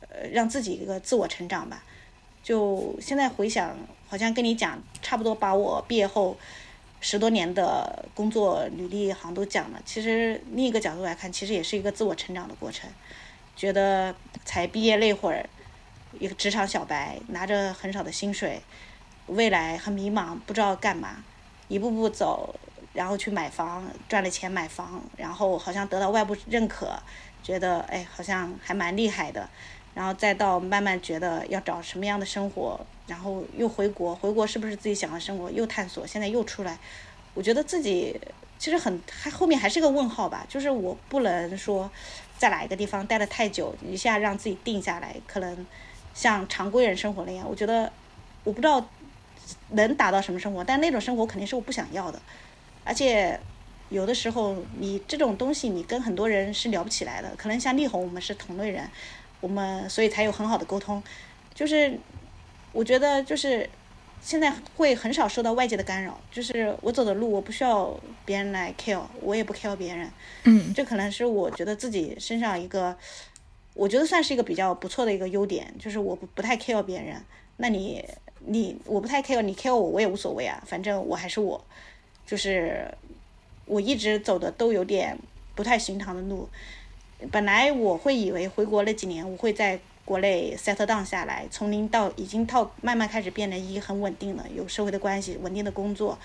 [0.00, 1.84] 呃让自己一个自我成长吧。
[2.42, 3.78] 就现在回想，
[4.08, 6.36] 好像跟你讲差不多，把我毕业后。
[7.00, 12.90] 十多年的工作履历好像都讲了，其实另一个角度来看，其实也是一个自我成长的过程。
[13.54, 15.48] 觉得才毕业那会儿，
[16.18, 18.62] 一个职场小白，拿着很少的薪水，
[19.26, 21.24] 未来很迷茫，不知道干嘛，
[21.68, 22.54] 一步步走，
[22.92, 26.96] 然后去买房，赚了钱买房，然后好像得到外部认可，
[27.42, 29.48] 觉得哎好像还蛮厉害的，
[29.98, 32.78] 然后再到慢慢觉得要找什么样的生活。
[33.08, 35.50] 然后又回国，回国是不是自己想的生活？
[35.50, 36.78] 又探索，现在又出来，
[37.34, 38.20] 我觉得自己
[38.58, 40.46] 其实很还后面还是个问号吧。
[40.48, 41.90] 就是我不能说
[42.36, 45.66] 在哪一个地方待的太久，一下让自己定下来，可能
[46.14, 47.48] 像常规人生活那样。
[47.48, 47.90] 我觉得
[48.44, 48.86] 我不知道
[49.70, 52.20] 能达到什么生活，但那种生活肯定是我不想要的。
[52.84, 53.40] 而且
[53.88, 57.34] 有的时候你这种东西，你跟很多人是聊不起来的。
[57.38, 58.86] 可能像丽红，我们是同类人，
[59.40, 61.02] 我们所以才有很好的沟通，
[61.54, 61.98] 就是。
[62.70, 63.68] 我觉得就是
[64.20, 70.08] 现在会很少受到外界的干扰，就是我走的路，我不需要别人来 care，我也不 care 别人。
[70.44, 72.94] 嗯，这可能是我觉得自己身上一个，
[73.72, 77.16] 我觉得算是一个比较不错的一个优点，就是我不不太 care 别人。
[77.56, 78.04] 那你
[78.40, 81.64] 你我不太 care，你 care 我我也无所谓啊，反正我还是我。
[82.26, 82.86] 就是
[83.64, 85.18] 我一直走的都有点
[85.54, 86.48] 不太寻常的路。
[87.30, 89.78] 本来我会以为回国那几年，我会在。
[90.08, 96.18] 国内 settle down 下来，从零到已经到慢慢开始变得一很稳定了，有社会的关系，稳定的工作，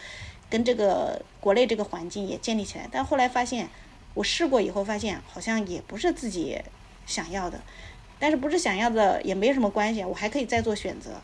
[0.49, 2.87] 跟这个国内这个环境也建立起来。
[2.89, 3.67] 但后来发现，
[4.13, 6.57] 我试过以后发现，好像也不是自己
[7.05, 7.59] 想要的。
[8.17, 11.19] 但是不是想要的也没什么关系，我还可以再做选择。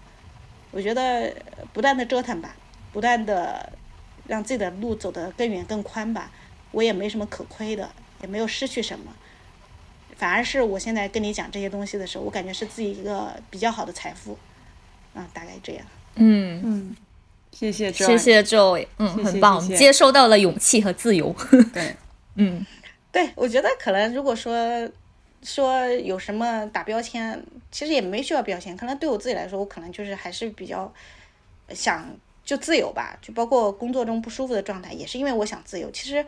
[0.72, 1.34] 我觉得
[1.72, 2.58] 不断的折腾吧，
[2.92, 3.72] 不断的
[4.28, 6.30] 让自己的路走得更远更宽吧，
[6.72, 7.90] 我也没什么可亏的，
[8.22, 9.14] 也没有失去什么。
[10.20, 14.38] 反而是我现在跟你讲这些东西的时候，我感觉是自己一个比较好的财富，
[15.14, 15.86] 啊，大概这样。
[16.16, 16.96] 嗯嗯，
[17.54, 21.34] 谢谢，谢谢 Joy，嗯，很棒，接收到了勇气和自由。
[21.74, 21.96] 对，
[22.36, 22.66] 嗯，
[23.14, 24.54] 对，我觉得可能如果说
[25.42, 27.42] 说有什么打标签，
[27.72, 30.94] 其实也没需要标签，可能对我自己来说，我可能就是还是比较
[31.70, 32.14] 想
[32.44, 35.90] 就自由吧，就包括工作中不舒服的状态，也是因为我想自由。
[35.92, 36.26] 其实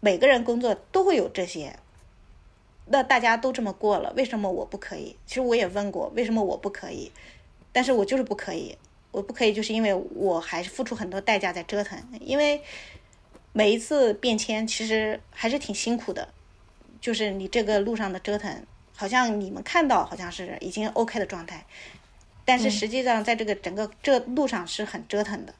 [0.00, 1.76] 每个人工作都会有这些。
[2.86, 5.16] 那大家都这么过了，为什么我不可以？
[5.26, 7.10] 其实我也问过，为什么我不可以？
[7.72, 8.76] 但是我就是不可以，
[9.10, 11.98] 我不可以，就是因为我还是付出很多代价在折腾。
[12.20, 12.62] 因为
[13.52, 16.28] 每一次变迁其实还是挺辛苦的，
[17.00, 18.64] 就是你这个路上的折腾，
[18.94, 21.66] 好像你们看到好像是已经 OK 的状态，
[22.44, 25.52] 但是实际上在这个整个这路上是很折腾的。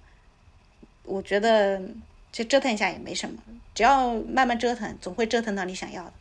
[1.03, 1.81] 我觉得
[2.31, 3.37] 就折腾一下也没什么，
[3.74, 6.12] 只要慢慢折腾，总会折腾到你想要的。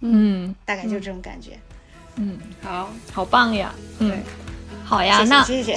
[0.00, 1.50] 嗯，大概就这种感觉。
[2.16, 3.72] 嗯，好，好棒呀。
[3.98, 4.12] 嗯，
[4.84, 5.24] 好呀。
[5.26, 5.76] 那谢谢。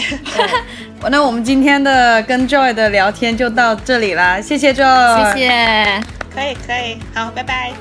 [1.10, 5.34] 那我们今天的跟 Joy 的聊天就到这里了，谢谢 Joy。
[5.34, 6.04] 谢谢。
[6.34, 7.74] 可以可以，好，拜拜。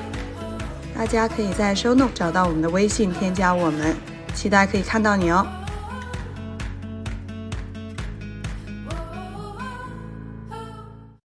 [0.95, 3.95] 大家可以在 Show Note 找到我们的微信，添加我们，
[4.35, 5.47] 期待可以看到你哦。